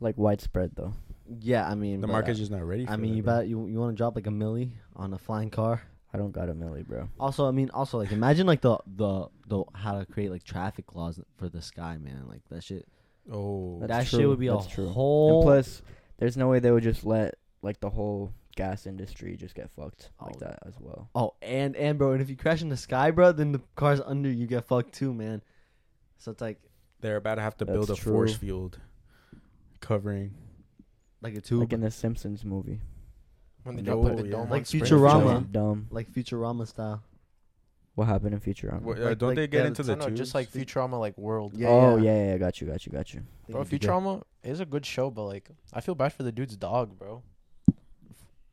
[0.00, 0.94] Like widespread, though.
[1.40, 2.86] Yeah i mean the but, market's uh, just not ready.
[2.86, 3.36] For i mean that, you bro.
[3.38, 6.32] bet you, you want to drop like a milli on a flying car I don't
[6.32, 7.08] got a milli, bro.
[7.20, 10.94] also i mean also like imagine like the the the how to create like traffic
[10.94, 12.86] laws for the sky man like that shit
[13.30, 14.88] Oh, That's that shit would be that's a true.
[14.88, 15.82] whole And plus,
[16.16, 20.08] there's no way they would just let like the whole gas industry just get fucked
[20.18, 20.38] like Oh.
[20.46, 21.10] that as well.
[21.14, 24.00] Oh, and and bro, and if you crash in the sky, bro, then the cars
[24.00, 25.42] under you get fucked too, man.
[26.16, 26.58] So it's like
[27.02, 28.12] they're about to have to That's build a true.
[28.14, 28.78] force field
[29.80, 30.32] covering.
[31.22, 32.80] Like a tube, Like in the Simpsons movie.
[33.64, 34.30] when they No, drop the yeah.
[34.32, 35.00] dome Like on Springfield.
[35.02, 35.52] Futurama.
[35.52, 35.86] Dumb.
[35.90, 37.02] like Futurama style.
[37.94, 38.82] What happened in Futurama?
[38.82, 40.18] What, uh, Like- don't like they get the- into No, the no, tubes?
[40.20, 41.54] just like Futurama, like world.
[41.54, 42.14] Yeah, oh yeah.
[42.14, 43.20] yeah, yeah, got you, got you, got you.
[43.48, 46.22] Bro, Think it'd be Futurama is a good show, but like I feel bad for
[46.22, 47.22] the dude's dog, bro.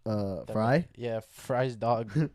[0.05, 0.88] Uh, That- Fry.
[0.95, 2.11] Yeah, Fry's dog.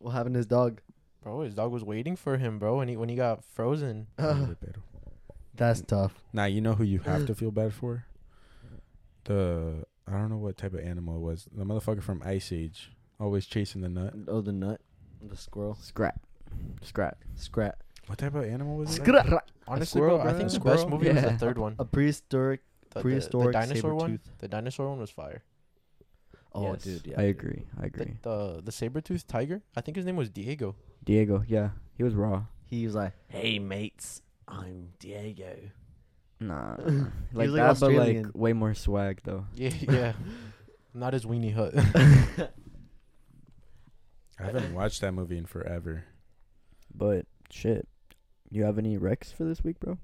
[0.00, 0.80] What happened to his dog?
[1.22, 4.06] bro, his dog was waiting for him, bro, when he when he got frozen.
[5.54, 6.22] That's tough.
[6.32, 8.04] Nah, you know who you have to feel bad for?
[9.28, 11.46] The I don't know what type of animal it was.
[11.54, 14.14] The motherfucker from Ice Age, always chasing the nut.
[14.26, 14.80] Oh, the nut,
[15.22, 16.20] the squirrel, Scrap,
[16.82, 17.18] scrap.
[17.36, 19.02] scrat, What type of animal was it?
[19.02, 19.26] scrat.
[19.66, 20.76] Honestly, squirrel, bro, I think the Squirrel?
[20.78, 21.28] best movie was Yeah.
[21.32, 21.76] the third one.
[21.78, 24.00] A prehistoric, The, the- prehistoric the, dinosaur one.
[24.12, 24.38] saber-tooth.
[24.38, 25.42] The dinosaur one was fire.
[26.54, 26.82] Oh, Yes.
[26.84, 27.20] dude, yeah.
[27.20, 27.30] I dude.
[27.36, 28.16] agree, I The agree.
[28.22, 29.60] the, the saber tooth tiger.
[29.76, 30.74] I think his name was Diego.
[31.04, 32.44] Diego, yeah, he was raw.
[32.64, 35.54] He was like, "Hey mates, I'm Diego."
[36.40, 36.76] Nah,
[37.32, 39.46] like like, that, but like way more swag though.
[39.54, 40.12] Yeah, yeah.
[40.94, 41.74] Not as weenie hut.
[44.40, 46.04] I haven't watched that movie in forever.
[46.94, 47.88] But shit,
[48.50, 49.98] you have any recs for this week, bro?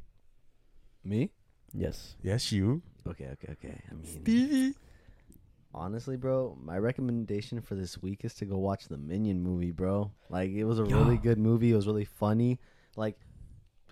[1.04, 1.30] Me?
[1.72, 2.16] Yes.
[2.22, 2.82] Yes, you.
[3.06, 3.80] Okay, okay, okay.
[3.90, 4.74] I mean, Stevie.
[5.72, 10.10] honestly, bro, my recommendation for this week is to go watch the Minion movie, bro.
[10.30, 11.72] Like, it was a really good movie.
[11.72, 12.58] It was really funny.
[12.96, 13.18] Like,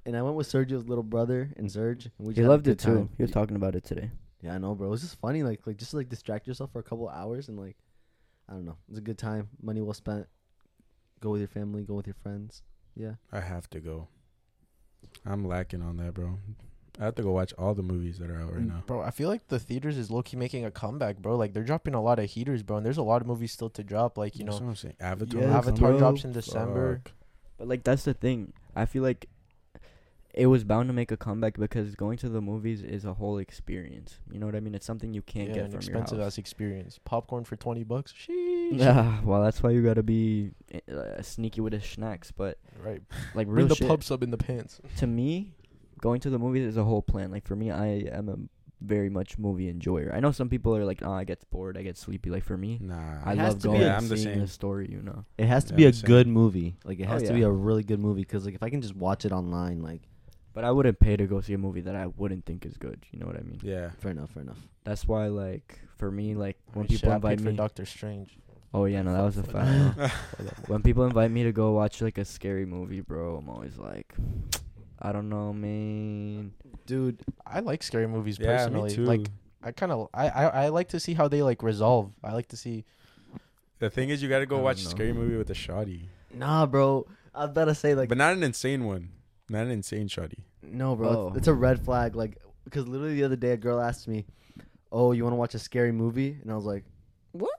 [0.05, 2.07] and I went with Sergio's little brother and Serge.
[2.19, 2.95] And we just He had a loved it too.
[2.95, 3.11] time.
[3.17, 4.11] He was talking about it today.
[4.41, 4.89] Yeah, I know, bro.
[4.89, 5.43] It was just funny.
[5.43, 7.77] Like, like just like distract yourself for a couple hours and like,
[8.49, 8.77] I don't know.
[8.89, 9.49] It's a good time.
[9.63, 10.27] Money well spent.
[11.21, 11.83] Go with your family.
[11.83, 12.63] Go with your friends.
[12.97, 13.15] Yeah.
[13.31, 14.09] I have to go.
[15.25, 16.39] I'm lacking on that, bro.
[17.01, 18.83] I have to go watch all the movies that are out right mm, now.
[18.87, 21.37] Bro, I feel like the theaters is low key making a comeback, bro.
[21.37, 23.71] Like they're dropping a lot of heaters, bro, and there's a lot of movies still
[23.71, 24.19] to drop.
[24.19, 24.97] Like you That's know, what I'm saying.
[25.01, 25.41] Avatar.
[25.41, 25.99] Yeah, Avatar bro.
[25.99, 27.01] drops in December.
[27.03, 27.13] Fuck.
[27.57, 28.53] But like that's the thing.
[28.77, 29.27] I feel like
[30.35, 33.39] it was bound to make a comeback because going to the movies is a whole
[33.39, 34.19] experience.
[34.31, 34.75] You know what I mean?
[34.75, 36.35] It's something you can't yeah, get an from expensive your house.
[36.35, 36.99] ass experience.
[37.05, 38.13] Popcorn for twenty bucks.
[38.29, 38.79] Sheesh.
[38.79, 42.31] Yeah, well, that's why you gotta be eh, uh, sneaky with the snacks.
[42.33, 43.03] But Right.
[43.35, 44.81] like Bring the shit, pub sub in the pants.
[44.97, 45.55] to me,
[46.01, 47.31] going to the movies is a whole plan.
[47.31, 48.37] Like for me, I am a
[48.85, 50.11] very much movie enjoyer.
[50.13, 52.31] I know some people are like, oh, I get bored, I get sleepy.
[52.31, 53.21] Like for me, Nah.
[53.25, 54.47] I love to be going a- and I'm the seeing the same.
[54.49, 54.89] story.
[54.91, 55.25] You know.
[55.37, 56.77] It has to Yeah, be a good movie.
[56.85, 58.81] Like it Oh, has to be a really good movie because like if I can
[58.81, 60.01] just watch it online, like
[60.55, 63.05] But I wouldn't pay to go see a movie that I wouldn't think is good.
[63.11, 63.59] You know what I mean?
[63.63, 63.91] Yeah.
[63.99, 64.59] fair enough, fair enough.
[64.85, 67.51] That's why, like, for me, like, when Shit, people I invite paid me.
[67.53, 68.37] for Doctor Strange.
[68.75, 69.53] oh, yeah, no, that was a Fuck
[69.97, 70.15] fact.
[70.67, 74.13] when people invite me to go watch, like, a scary movie, bro, I'm always like,
[75.01, 76.53] I don't know, man.
[76.87, 78.91] Dude, I like scary movies Yeah, personally.
[78.91, 79.05] me too.
[79.05, 79.29] Like
[79.65, 82.13] I kind of I, I I like to see how they like resolve.
[82.23, 82.85] I like to see.
[83.81, 86.09] the thing is, you got to go don't watch a scary movie with a shoddy,
[86.33, 87.07] nah, bro.
[87.35, 89.11] I was about to say like but not an insane one.
[89.53, 90.45] Not an insane shoddy.
[90.63, 91.09] no, bro.
[91.09, 91.29] Oh.
[91.29, 92.17] It's, it's a red flag.
[92.17, 94.27] Like because literally the other day a girl asked me,
[94.91, 96.85] "Oh, you want to watch a scary movie?" And I was like,
[97.33, 97.51] "What?"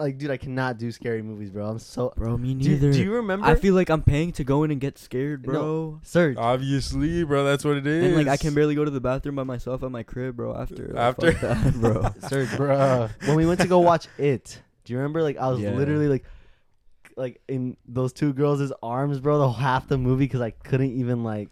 [0.00, 1.66] Like, dude, I cannot do scary movies, bro.
[1.66, 2.12] I'm so.
[2.16, 2.92] Bro, me Do, neither.
[2.92, 3.46] do you remember?
[3.46, 5.52] I feel like I'm paying to go in and get scared, No.
[5.52, 6.00] bro.
[6.04, 6.36] Serge.
[6.36, 8.04] Obviously, bro, that's what it is.
[8.06, 10.54] And, like, I can barely go to the bathroom by myself at my crib, bro,
[10.56, 10.86] after.
[10.88, 11.32] Like, After.
[11.32, 12.02] fuck that, bro.
[12.28, 13.10] Serge, Bruh.
[13.26, 15.20] when we went to go watch it, do you remember?
[15.20, 15.72] Like I was Yeah.
[15.72, 16.24] literally like,
[17.18, 20.92] like in those two girls' arms, bro, the whole half the movie because I couldn't
[20.92, 21.48] even like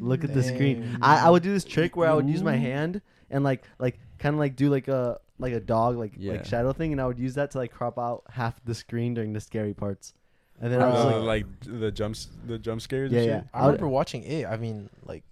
[0.00, 0.98] look at the screen.
[1.02, 3.00] I, I would do this trick where I would use my hand
[3.30, 6.32] and like like kind of like do like a like a dog like Yeah.
[6.32, 9.14] like shadow thing, and I would use that to like crop out half the screen
[9.14, 10.14] during the scary parts.
[10.60, 13.10] And then I was Uh, like, like the jumps, the jump scares.
[13.12, 13.26] Yeah, yeah.
[13.40, 13.44] shit?
[13.52, 14.46] I I remember watching it.
[14.46, 15.24] I mean, like,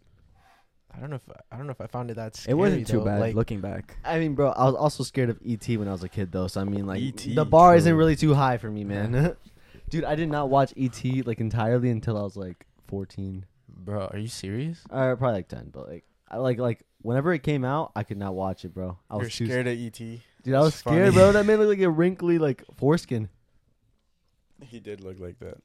[0.94, 2.52] I don't know if I don't know if I found it that scary.
[2.52, 3.04] It wasn't too though.
[3.04, 3.96] bad Like, looking back.
[4.04, 6.48] I mean, bro, I was also scared of ET when I was a kid, though.
[6.48, 9.36] So I mean, like, E.T., the bar isn't really too high for me, man.
[9.92, 13.44] Dude, I did not watch ET like entirely until I was like 14.
[13.68, 14.80] bro, are you serious?
[14.88, 18.16] Or probably like 10, but like I like like whenever it came out, I could
[18.16, 18.96] not watch it, bro.
[19.10, 19.92] I was You're too scared of ET.
[19.98, 21.32] Dude, I was It's scared, bro.
[21.32, 23.28] That man looked like a wrinkly like foreskin.
[24.64, 25.58] He did look like that.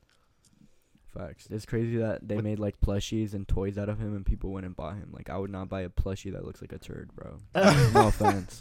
[1.13, 1.47] Facts.
[1.49, 4.51] It's crazy that they What- made like plushies and toys out of him, and people
[4.51, 5.09] went and bought him.
[5.13, 7.37] Like I would not buy a plushie that looks like a turd, bro.
[7.55, 8.59] no offense.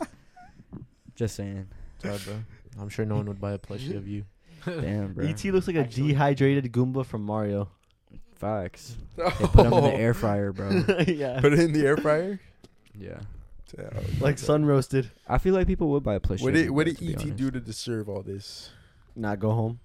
[1.16, 1.66] Just saying.
[2.02, 2.34] Sorry, bro.
[2.78, 4.26] I'm sure no one would buy a plushie of you.
[4.66, 5.26] Damn, bro.
[5.26, 7.68] ET looks like a Actually- dehydrated Goomba from Mario.
[8.34, 8.96] Facts.
[9.16, 10.68] They put him in the air fryer, bro.
[11.06, 11.40] yeah.
[11.40, 12.38] Put it in the air fryer.
[12.98, 13.20] Yeah.
[13.76, 13.90] Yeah,
[14.20, 15.10] like sun roasted.
[15.26, 16.42] I feel like people would buy a plushie.
[16.42, 17.36] What did what did ET honest.
[17.36, 18.70] do to deserve all this?
[19.16, 19.80] Not go home.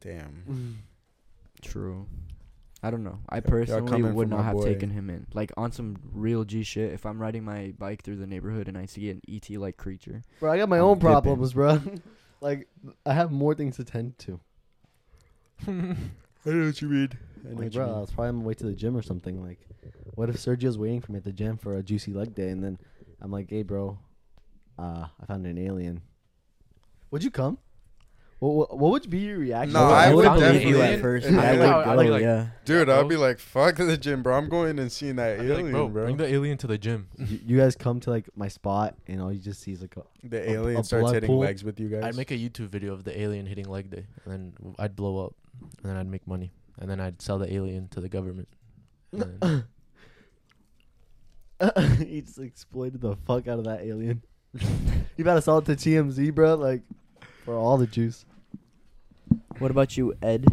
[0.00, 0.42] Damn.
[0.48, 0.74] Mm.
[1.60, 2.06] True.
[2.82, 3.18] I don't know.
[3.28, 4.64] I Y'all- y'all personally coming would for not have boy.
[4.64, 5.26] taken him in.
[5.34, 6.92] Like on some real G shit.
[6.92, 10.22] If I'm riding my bike through the neighborhood and I see an ET like creature,
[10.40, 11.10] Bro, I got my I'm own dipping.
[11.10, 11.80] problems, bro.
[12.44, 12.68] like
[13.06, 14.38] I have more things to tend to.
[15.66, 17.08] I don't know what you mean.
[17.48, 19.42] I Like, bro, I was probably on my way to the gym or something.
[19.42, 19.58] Like,
[20.14, 22.62] what if Sergio's waiting for me at the gym for a juicy leg day, and
[22.62, 22.78] then
[23.20, 23.98] I'm like, "Hey, bro,
[24.78, 26.02] uh, I found an alien.
[27.10, 27.58] Would you come?
[28.40, 29.72] What, what, what would be your reaction?
[29.72, 31.30] No, I, I would would believe you definitely- at first.
[31.30, 32.46] Yeah, I I would would- go, I'd be like- yeah.
[32.64, 34.36] Dude, I'd be like, fuck the gym, bro.
[34.36, 36.04] I'm going and seeing that I'd alien, like, bro, bro.
[36.04, 37.08] bring the alien to the gym.
[37.18, 39.96] you, you guys come to like my spot, and all you just see is like
[39.96, 41.38] a the a- alien a starts hitting pool.
[41.38, 42.04] legs with you guys.
[42.04, 45.24] I'd make a YouTube video of the alien hitting leg day, and then I'd blow
[45.26, 45.34] up,
[45.82, 48.48] and then I'd make money, and then I'd sell the alien to the government.
[49.12, 49.64] And
[52.06, 54.22] he just exploited the fuck out of that alien.
[55.16, 56.54] you better sell it to TMZ, bro.
[56.56, 56.82] Like
[57.44, 58.24] for all the juice.
[59.58, 60.46] What about you, Ed?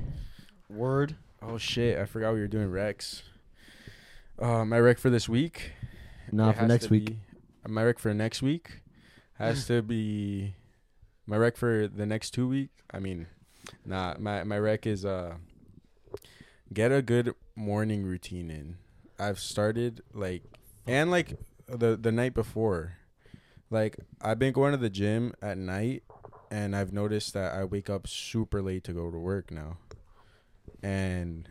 [0.70, 1.16] Word.
[1.42, 3.24] oh shit, I forgot we were doing Rex.
[4.40, 5.72] Uh, my rec for this week.
[6.32, 7.06] Nah, it for next week.
[7.06, 7.20] be-
[7.66, 8.82] uh, my rec for next week
[9.38, 10.56] has to be
[11.26, 12.70] my rec for the next two week.
[12.92, 13.28] I mean,
[13.86, 15.36] nah, my my rec is uh
[16.74, 18.78] get a good morning routine in.
[19.20, 20.44] I've started like
[20.88, 21.38] and like
[21.68, 22.98] the the night before.
[23.70, 26.04] Like I've been going to the gym at night
[26.52, 29.78] and I've noticed that I wake up super late to go to work now.
[30.84, 31.50] And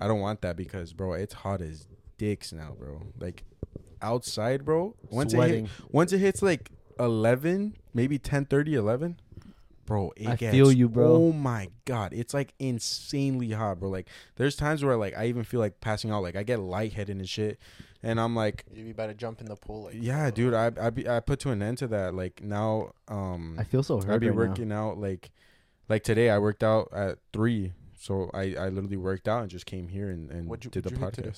[0.00, 1.86] I don't want that because bro, it's hot as
[2.16, 3.02] dicks now, bro.
[3.18, 3.42] Like
[4.00, 4.94] outside, bro.
[5.10, 5.68] Once it hit, Sweating.
[5.90, 6.70] once it hits like
[7.00, 9.20] 11, maybe 10, 11,
[9.88, 11.12] bro, it I gets, feel you, bro.
[11.14, 13.88] Oh my god, it's like insanely hot, bro.
[13.88, 16.22] Like there's times where like I even feel like passing out.
[16.22, 17.58] Like I get lightheaded and shit,
[18.02, 20.70] and I'm like, you be about to jump in the pool, like yeah, dude, I
[20.80, 22.14] I be, I put to an end to that.
[22.14, 24.48] Like now, um, I feel so hurt I be right now.
[24.50, 25.30] working out like,
[25.88, 29.66] like today I worked out at three, so I I literally worked out and just
[29.66, 31.34] came here and and What'd you- did the what'd you hit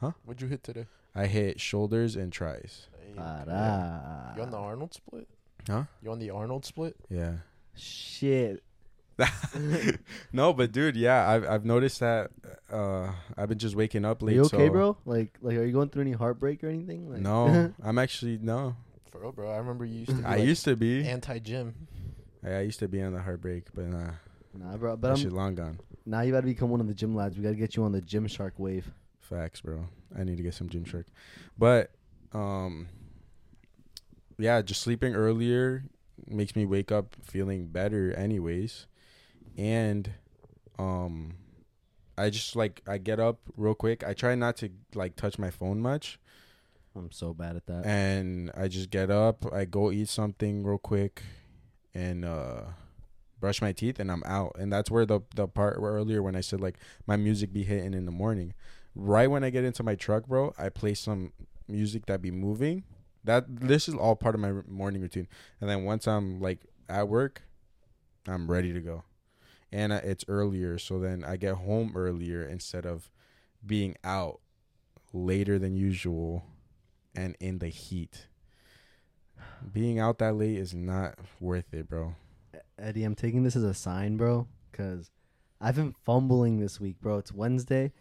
[0.00, 0.12] today?
[0.24, 0.86] What'd you hit today?
[1.14, 2.86] I hit shoulders and tris.
[2.96, 5.26] Hey, You on the Arnold split?
[5.66, 5.84] Huh?
[6.02, 6.94] You on the Arnold split?
[7.10, 7.38] Yeah.
[7.78, 8.62] Shit.
[10.32, 12.30] no, but dude, yeah, I've I've noticed that.
[12.70, 14.34] Uh, I've been just waking up Are late.
[14.36, 14.96] you okay, so- bro?
[15.04, 17.10] Like, like, are you going through any heartbreak or anything?
[17.10, 18.76] Like, No, I'm actually no.
[19.10, 19.50] For real, bro.
[19.50, 21.04] I remember you used to be I like used to be.
[21.08, 21.74] anti gym.
[22.44, 24.10] I, I used to be on the heartbreak, but nah,
[24.54, 24.96] nah, bro.
[24.96, 25.80] But that I'm, shit long gone.
[26.06, 27.36] now you got to become one of the gym lads.
[27.36, 28.92] We got to get you on the Gym Shark wave.
[29.20, 29.88] Facts, bro.
[30.16, 31.04] I need to get some Gymshark.
[31.58, 31.90] But
[32.32, 32.88] um
[34.38, 35.84] yeah, just sleeping earlier
[36.26, 38.86] makes me wake up feeling better anyways.
[39.56, 40.10] And
[40.78, 41.34] um
[42.16, 44.04] I just like I get up real quick.
[44.04, 46.18] I try not to like touch my phone much
[46.96, 47.86] I'm so bad at that.
[47.86, 51.22] and I just get up, I go eat something real quick
[51.94, 52.62] and uh
[53.40, 54.56] brush my teeth and I'm out.
[54.58, 57.62] And that's where the the part where earlier when I said like my music be
[57.62, 58.54] hitting in the morning.
[58.94, 61.32] Right when I get into my truck, bro, I play some
[61.68, 62.82] music that be moving.
[63.28, 65.28] That this is all part of my morning routine.
[65.60, 67.42] And then once I'm like at work,
[68.26, 69.04] I'm ready to go.
[69.70, 73.10] And uh, it's earlier, so then I get home earlier instead of
[73.66, 74.40] being out
[75.12, 76.42] later than usual
[77.14, 78.28] and in the heat.
[79.74, 82.14] Being out that late is not worth it, bro.
[82.78, 85.10] Eddie, I'm taking this as a sign, bro, because
[85.60, 87.18] I've been fumbling this week, bro.
[87.18, 87.92] It's Wednesday.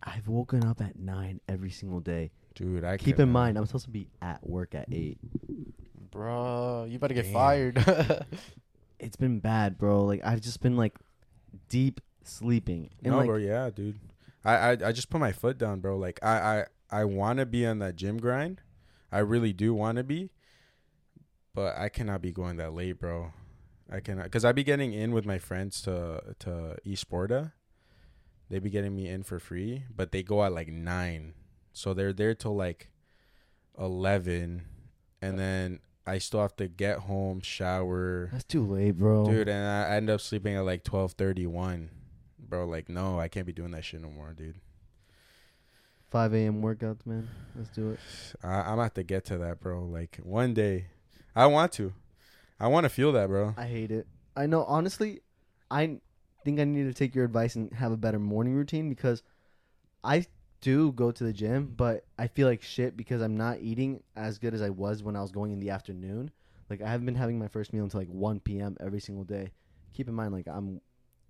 [0.00, 2.30] I've woken up at nine every single day.
[2.54, 5.18] Dude, I Keep cannot- in mind, I'm supposed to be at work at eight.
[6.10, 7.32] Bro, you better get Damn.
[7.32, 8.26] fired.
[9.00, 10.04] It's been bad, bro.
[10.04, 10.94] Like I've just been like
[11.68, 13.98] deep sleeping, and no, like bro, yeah, dude.
[14.44, 15.98] I, I I just put my foot down, bro.
[15.98, 16.38] Like I
[16.90, 18.62] I I want to be on that gym grind.
[19.12, 20.30] I really do want to be,
[21.54, 23.32] but I cannot be going that late, bro.
[23.92, 27.52] I cannot because I be getting in with my friends to to Esporta.
[28.48, 31.34] They be getting me in for free, but they go at like nine,
[31.74, 32.88] so they're there till like
[33.78, 34.62] eleven,
[35.20, 39.26] and then I still have to get home, shower, that's too late, bro.
[39.26, 41.90] dude, and I end up sleeping at like twelve thirty one.
[42.38, 44.60] Bro, like no, I can't be doing that shit no more, dude.
[46.10, 46.62] 5 a.m.
[46.62, 47.28] workouts, man.
[47.56, 47.98] Let's do it.
[48.44, 49.84] I, I'm gonna have to get to that, bro.
[49.84, 50.86] Like one day,
[51.34, 51.92] I want to.
[52.60, 53.52] I want to feel that, bro.
[53.56, 54.06] I hate it.
[54.36, 54.64] I know.
[54.64, 55.22] Honestly,
[55.72, 55.98] I
[56.44, 59.24] think I need to take your advice and have a better morning routine because
[60.04, 60.26] I
[60.64, 64.38] do go to the gym, but I feel like shit because I'm not eating as
[64.38, 66.30] good as I was when I was going in the afternoon.
[66.70, 68.74] Like I haven't been having my first meal until like 1 p.m.
[68.80, 69.52] every single day.
[69.92, 70.80] Keep in mind, like I'm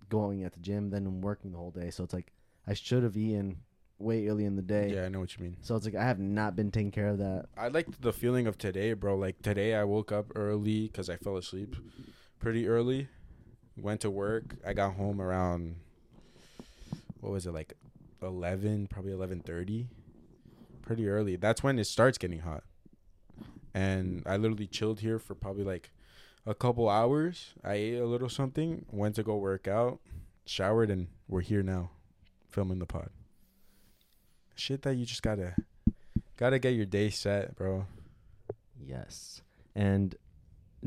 [0.07, 2.31] going at the gym, then I'm working the whole day, so it's like
[2.65, 3.57] I should have eaten
[3.99, 4.93] way early in the day.
[4.95, 5.57] Yeah, I know what you mean.
[5.61, 7.47] So it's like I have not been taking care of that.
[7.57, 9.17] I like the feeling of today, bro.
[9.17, 11.75] Like today, I woke up early because I fell asleep
[12.39, 13.09] pretty early.
[13.75, 14.55] Went to work.
[14.65, 15.75] I got home around
[17.19, 17.73] what was it like
[18.21, 19.87] eleven, probably eleven thirty.
[20.81, 21.35] Pretty early.
[21.35, 22.63] That's when it starts getting hot.
[23.73, 25.91] And I literally chilled here for probably like
[26.45, 27.53] a couple hours.
[27.63, 29.99] I ate a little something, went to go work out,
[30.45, 31.89] showered, and we're here now,
[32.49, 33.09] filming the pod.
[34.55, 35.55] Shit that you just gotta
[36.37, 37.87] gotta get your day set, bro.
[38.79, 39.41] Yes.
[39.75, 40.15] And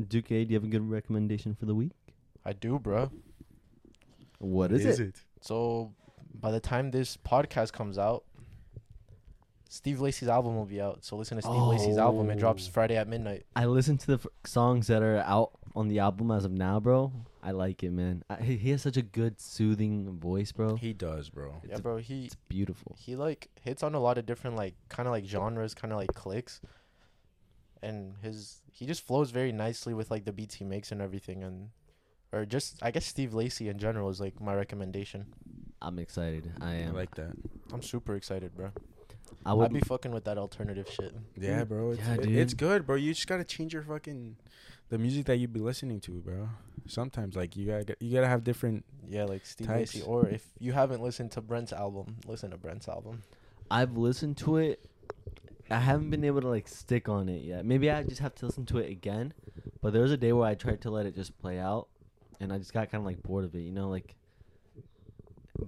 [0.07, 1.91] Duke, do you have a good recommendation for the week?
[2.45, 3.11] I do, bro.
[4.39, 5.15] What is, it?
[5.41, 5.93] So
[6.33, 8.23] by the time this podcast comes out,
[9.69, 11.05] Steve Lacy's album will be out.
[11.05, 12.29] So listen to Steve Lacy's album.
[12.31, 12.71] It drops Oh.
[12.71, 13.45] Friday at midnight.
[13.55, 16.79] I listened to the f- songs that are out on the album as of now,
[16.79, 17.11] bro.
[17.43, 18.23] I like it, man.
[18.29, 20.75] I, he he has such a good, soothing voice, bro.
[20.75, 21.53] He does, bro.
[21.63, 21.97] It's, yeah, bro.
[21.97, 22.95] He it's beautiful.
[22.99, 25.99] he like hits on a lot of different like kind of like genres, kind of
[25.99, 26.59] like clicks,
[27.83, 31.43] and his he just flows very nicely with like the beats he makes and everything,
[31.43, 31.69] and
[32.33, 35.27] or just I guess Steve Lacy in general is like my recommendation.
[35.81, 36.51] I'm excited.
[36.61, 36.71] I am.
[36.71, 36.95] I am.
[36.95, 37.31] like that.
[37.73, 38.71] I'm super excited, bro.
[39.45, 41.13] I I'd be fucking with that alternative shit.
[41.39, 41.91] Yeah, bro.
[41.91, 42.35] It's, Yeah, it- dude.
[42.35, 42.95] it's good, bro.
[42.97, 44.35] You just gotta change your fucking
[44.89, 46.49] the music that you be listening to, bro.
[46.87, 48.83] Sometimes, like you gotta you gotta have different.
[49.07, 49.95] Yeah, like Steve Types.
[49.95, 50.05] Lacy.
[50.05, 53.23] Or if you haven't listened to Brent's album, listen to Brent's album.
[53.71, 54.83] I've listened to it.
[55.69, 57.63] I haven't been able to like stick on it yet.
[57.65, 59.33] Maybe I just have to listen to it again.
[59.81, 61.87] But there was a day where I tried to let it just play out,
[62.39, 63.61] and I just got kind of like bored of it.
[63.61, 64.15] You know, like.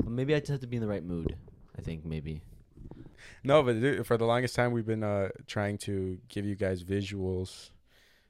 [0.05, 1.35] Maybe I just have to be in the right mood.
[1.77, 2.41] I think maybe.
[3.43, 6.83] No, but dude, for the longest time, we've been uh trying to give you guys
[6.83, 7.71] visuals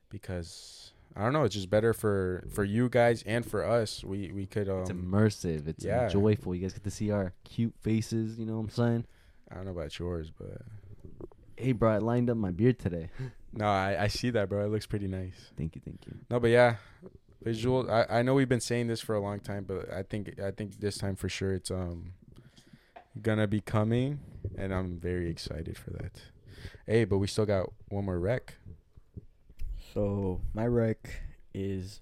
[0.10, 1.44] because I don't know.
[1.44, 4.04] It's just better for for you guys and for us.
[4.04, 4.82] We we could um.
[4.82, 5.68] It's immersive.
[5.68, 6.08] It's yeah.
[6.08, 6.56] joyful.
[6.56, 8.38] You guys get to see our cute faces.
[8.38, 9.06] You know what I'm saying?
[9.52, 10.62] I don't know about yours, but
[11.58, 13.10] Hey, bro, I lined up my beard today.
[13.54, 14.66] no, I I see that, bro.
[14.66, 15.52] It looks pretty nice.
[15.58, 16.16] thank you, thank you.
[16.30, 16.78] No, but yeah,
[17.42, 17.90] visual.
[17.90, 20.52] I I know we've been saying this for a long time, but I think I
[20.52, 22.14] think this time for sure it's um
[23.22, 24.20] gonna be coming,
[24.58, 26.22] and I'm very excited for that.
[26.86, 28.56] Hey, but we still got one more rec.
[29.94, 31.22] So my rec
[31.54, 32.02] is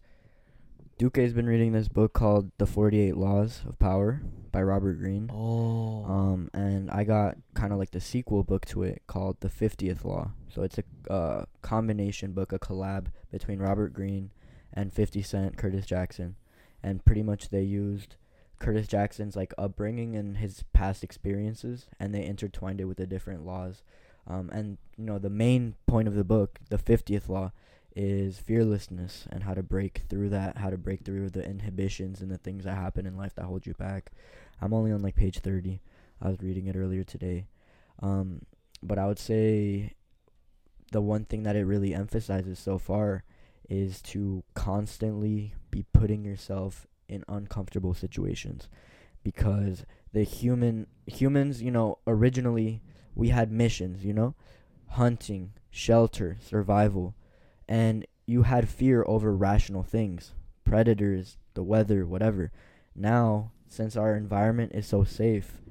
[0.97, 4.21] Duke's been reading this book called The Forty Eight Laws of Power
[4.51, 5.31] by Robert Greene.
[5.33, 6.03] Oh.
[6.05, 10.03] Um, and I got kind of like the sequel book to it called The Fiftieth
[10.03, 10.31] Law.
[10.53, 14.31] So it's a uh, combination book, a collab between Robert Greene
[14.73, 16.35] and Fifty Cent, Curtis Jackson,
[16.83, 18.15] and pretty much they used
[18.59, 23.45] Curtis Jackson's like upbringing and his past experiences, and they intertwined it with the different
[23.45, 23.83] laws.
[24.27, 27.51] Um, and you know the main point of the book, the fiftieth law,
[27.95, 32.29] is fearlessness and how to break through that, how to break through the inhibitions and
[32.29, 34.11] the things that happen in life that hold you back.
[34.61, 35.81] I'm only on like page 30.
[36.21, 37.47] I was reading it earlier today.
[38.01, 38.41] Um,
[38.83, 39.95] but I would say
[40.91, 43.23] the one thing that it really emphasizes so far
[43.69, 48.67] is to constantly be putting yourself in uncomfortable situations
[49.23, 52.81] because the human humans, you know, originally
[53.15, 54.33] we had missions, you know,
[54.89, 57.15] hunting, shelter, survival,
[57.67, 62.51] and you had fear over rational things, predators, the weather, whatever.
[62.95, 65.61] Now, since our environment is so safe,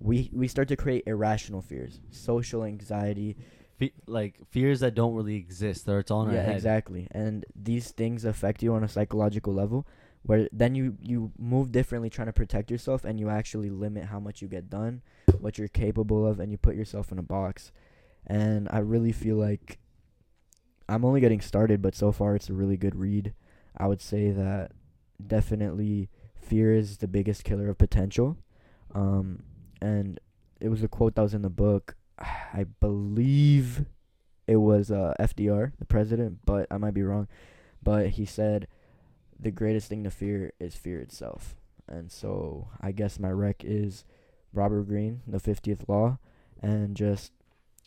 [0.00, 3.36] we we start to create irrational fears, social anxiety.
[3.76, 5.86] Fe- like fears that don't really exist.
[5.86, 6.54] That it's all in yeah, our head.
[6.56, 7.08] exactly.
[7.10, 9.86] And these things affect you on a psychological level,
[10.22, 14.20] where then you you move differently, trying to protect yourself, and you actually limit how
[14.20, 15.02] much you get done,
[15.38, 17.72] what you're capable of, and you put yourself in a box.
[18.26, 19.78] And I really feel like
[20.88, 23.34] I'm only getting started, but so far it's a really good read.
[23.76, 24.72] I would say that
[25.24, 26.08] definitely
[26.40, 28.36] fear is the biggest killer of potential.
[28.94, 29.42] Um,
[29.80, 30.20] and
[30.60, 31.96] it was a quote that was in the book.
[32.18, 33.84] I believe
[34.46, 37.28] it was uh, FDR, the president, but I might be wrong.
[37.82, 38.66] But he said
[39.38, 41.56] the greatest thing to fear is fear itself.
[41.88, 44.04] And so I guess my rec is
[44.52, 46.18] Robert Greene, the 50th law,
[46.62, 47.32] and just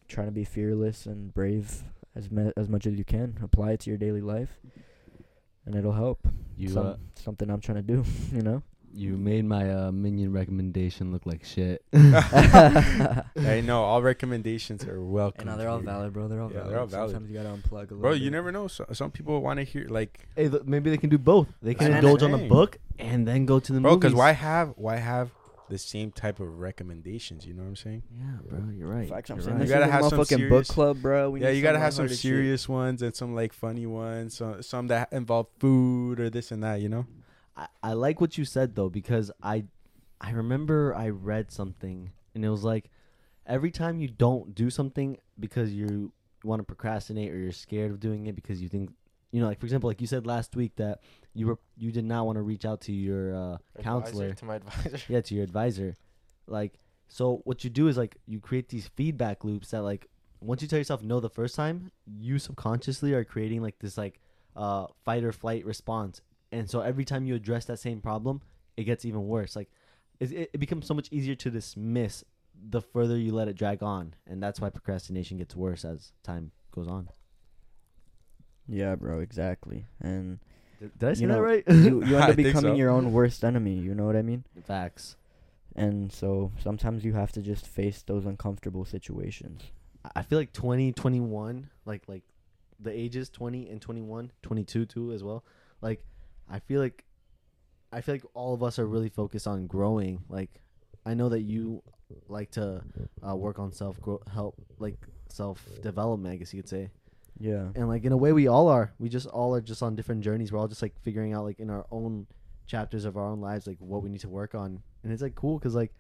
[0.08, 1.84] trying to be fearless and brave
[2.16, 3.38] as me- as much as you can.
[3.42, 4.60] Apply it to your daily life,
[5.66, 6.28] and it'll help.
[6.56, 8.64] You Some, uh, something I'm trying to do, you know.
[8.94, 11.84] You made my uh, minion recommendation look like shit.
[11.94, 15.42] I know all recommendations are welcome.
[15.42, 16.28] And now they're all valid, bro.
[16.28, 16.72] They're all Yeah, valid.
[16.72, 17.12] they're all valid.
[17.12, 17.98] Sometimes you gotta unplug a little.
[18.00, 18.22] Bro, bit.
[18.22, 18.68] you never know.
[18.68, 21.48] So, some people want to hear like, hey, look, maybe they can do both.
[21.62, 23.92] They can That's what I'm indulge on the book and then go to the bro,
[23.92, 24.02] movies.
[24.02, 25.32] because why have why have
[25.70, 27.46] the same type of recommendations?
[27.46, 28.04] You know what I'm saying?
[28.12, 29.10] Yeah, bro, you're right.
[29.10, 29.68] Facts, I'm You're saying right.
[29.68, 31.30] You gotta have some motherfucking book club, bro.
[31.30, 32.32] We yeah, you gotta have some lighthearted shit.
[32.32, 34.36] serious ones and some like funny ones.
[34.36, 36.82] So, some that involve food or this and that.
[36.82, 37.06] You know?
[37.58, 39.66] I, I like what you said though because I
[40.22, 42.90] I remember I read something and it was like
[43.46, 46.12] every time you don't do something because you
[46.44, 48.92] want to procrastinate or you're scared of doing it because you think
[49.32, 51.02] you know like for example like you said last week that
[51.34, 54.34] you were you did not want to reach out to your uh, counselor.
[54.34, 54.98] to my advisor.
[55.08, 55.96] yeah to your advisor.
[56.48, 56.74] Like
[57.08, 60.08] so what you do is like you create these feedback loops that like
[60.40, 64.20] once you tell yourself no the first time you subconsciously are creating like this like
[64.56, 66.22] uh fight or flight response
[66.52, 68.42] and so every time you address that same problem
[68.76, 69.70] it gets even worse like
[70.20, 72.24] it, it, becomes so much easier to dismiss
[72.70, 76.52] the further you let it drag on and that's why procrastination gets worse as time
[76.72, 77.10] goes on
[78.68, 79.86] Yeah, bro, exactly.
[80.02, 80.40] And
[80.80, 82.76] did, did i say You that right you you end up becoming so.
[82.76, 83.76] your own worst enemy.
[83.76, 84.44] You know what I mean?
[84.66, 85.16] facts
[85.76, 89.62] And so sometimes you have to just face those uncomfortable situations.
[90.04, 92.24] I- I feel like 20, 21, like like
[92.80, 95.44] the ages 20 and 21, 22 too as well.
[95.82, 96.04] Like
[96.50, 97.04] I feel like
[97.92, 100.24] I feel like all of us are really focused on growing.
[100.30, 100.62] Like
[101.06, 101.84] I know that you
[102.28, 102.82] like to
[103.28, 104.98] uh, work on self grow help like
[105.30, 106.90] self development, I guess you could say.
[107.40, 107.68] Yeah.
[107.76, 108.94] And like in a way we all are.
[109.00, 110.52] We just all are just on different journeys.
[110.52, 112.28] We're all just like figuring out like in our own
[112.66, 114.82] chapters of our own lives like what we need to work on.
[115.04, 115.94] And it's like cool cuz like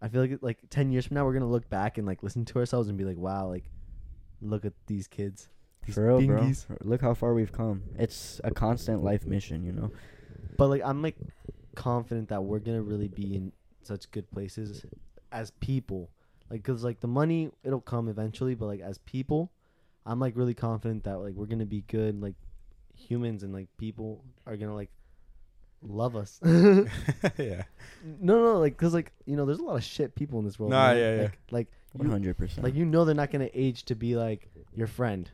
[0.00, 2.22] I feel like like 10 years from now we're going to look back and like
[2.24, 3.70] listen to ourselves and be like, "Wow, like
[4.40, 5.48] look at these kids."
[5.86, 6.52] These For real, bro.
[6.82, 7.82] Look how far we've come.
[7.98, 9.90] It's a constant life mission, you know.
[10.56, 11.16] But like I'm like
[11.74, 13.52] confident that we're going to really be in
[13.82, 14.84] such good places
[15.32, 16.10] as people.
[16.50, 19.50] Like cuz like the money it'll come eventually, but like as people,
[20.06, 22.34] I'm like really confident that like we're going to be good like
[22.94, 24.90] humans and like people are going to like
[25.82, 26.38] love us.
[26.44, 27.64] Yeah.
[28.20, 28.42] No, yeah.
[28.42, 30.70] no, like cuz like you know there's a lot of shit people in this world.
[30.70, 30.96] Nah, man.
[30.98, 31.22] yeah, yeah.
[31.22, 32.62] Like, like One you, hundred percent.
[32.62, 35.30] like you know they're not going to age to be like your friend.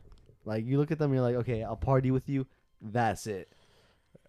[0.48, 2.46] Like you look at them and you're like, "Okay, I'll party with you."
[2.80, 3.52] That's it.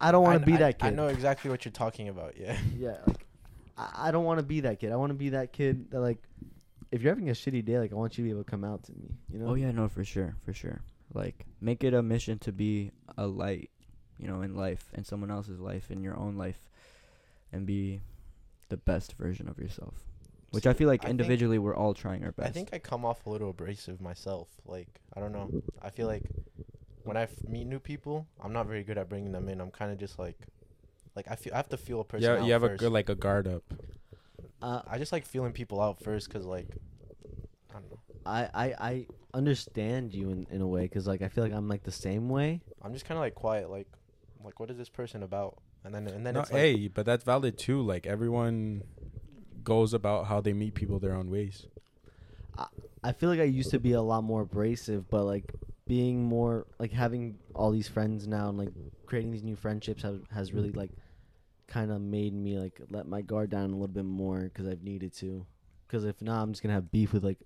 [0.00, 0.86] I don't want to be I- that kid.
[0.88, 2.36] I know exactly what you're talking about.
[2.38, 2.56] Yeah.
[2.78, 3.26] Yeah, like
[3.76, 4.92] I, I don't want to be that kid.
[4.92, 6.18] I want to be that kid that like,
[6.92, 8.64] if you're having a shitty day, like I want you to be able to come
[8.64, 9.14] out to me.
[9.32, 9.48] You know?
[9.48, 10.80] Oh yeah, no, for sure, for sure.
[11.14, 13.70] Like make it a mission to be a light,
[14.18, 16.68] you know, in life, in someone else's life, in your own life,
[17.52, 18.00] and be
[18.68, 19.94] the best version of yourself.
[20.50, 22.48] Which I feel like I think- individually we're all trying our best.
[22.48, 24.48] I think I come off a little abrasive myself.
[24.66, 25.50] Like I don't know.
[25.82, 26.24] I feel like
[27.04, 29.60] when I f- meet new people, I'm not very good at bringing them in.
[29.60, 30.38] I'm kind of just like,
[31.16, 32.24] like I feel I have to feel a person.
[32.30, 33.62] Yeah, out you have a good like a guard up.
[34.62, 36.68] Uh, I just like feeling people out first, cause like,
[37.70, 37.98] I don't know.
[38.26, 41.68] I, I I understand you in, in a way because like I feel like I'm
[41.68, 42.60] like the same way.
[42.82, 43.70] I'm just kind of like quiet.
[43.70, 43.86] Like,
[44.44, 45.56] like what is this person about?
[45.84, 47.80] And then and then No, it's like, hey, but that's valid too.
[47.80, 48.82] Like everyone
[49.64, 51.66] goes about how they meet people their own ways.
[53.02, 55.54] I feel like I used to be a lot more abrasive, but like
[55.86, 58.72] being more like having all these friends now and like
[59.06, 60.90] creating these new friendships has has really like
[61.66, 64.82] kind of made me like let my guard down a little bit more because I've
[64.82, 65.46] needed to.
[65.86, 67.38] Because if not, I'm just gonna have beef with like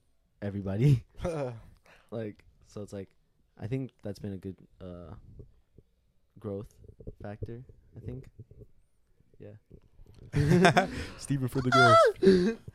[0.43, 1.05] everybody.
[2.11, 3.09] like so, it's like
[3.61, 5.15] I think that's been a good uh
[6.41, 6.75] growth
[7.23, 7.63] factor.
[7.97, 8.25] I think.
[9.39, 9.51] Yeah.
[11.19, 12.59] Stephen for the girls.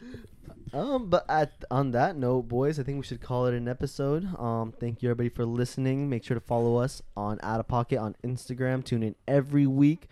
[0.71, 4.27] Um, but at on that note, boys, I think we should call it an episode.
[4.37, 6.09] Um, thank you everybody for listening.
[6.09, 8.83] Make sure to follow us on Out of Pocket on Instagram.
[8.83, 10.07] Tune in every week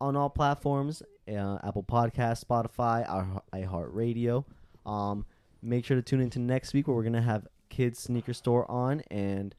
[0.00, 4.44] on all platforms: uh, Apple Podcast, Spotify, our iHeartRadio.
[4.84, 5.26] Um,
[5.60, 9.00] make sure to tune into next week where we're gonna have Kids Sneaker Store on,
[9.10, 9.56] and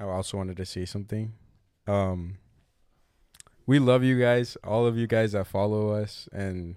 [0.00, 1.34] I also wanted to say something.
[1.86, 2.38] Um,
[3.66, 6.76] we love you guys, all of you guys that follow us, and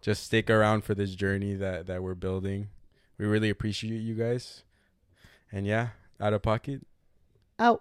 [0.00, 2.68] just stick around for this journey that that we're building.
[3.18, 4.62] We really appreciate you guys.
[5.52, 5.88] And yeah,
[6.20, 6.86] out of pocket.
[7.58, 7.78] out.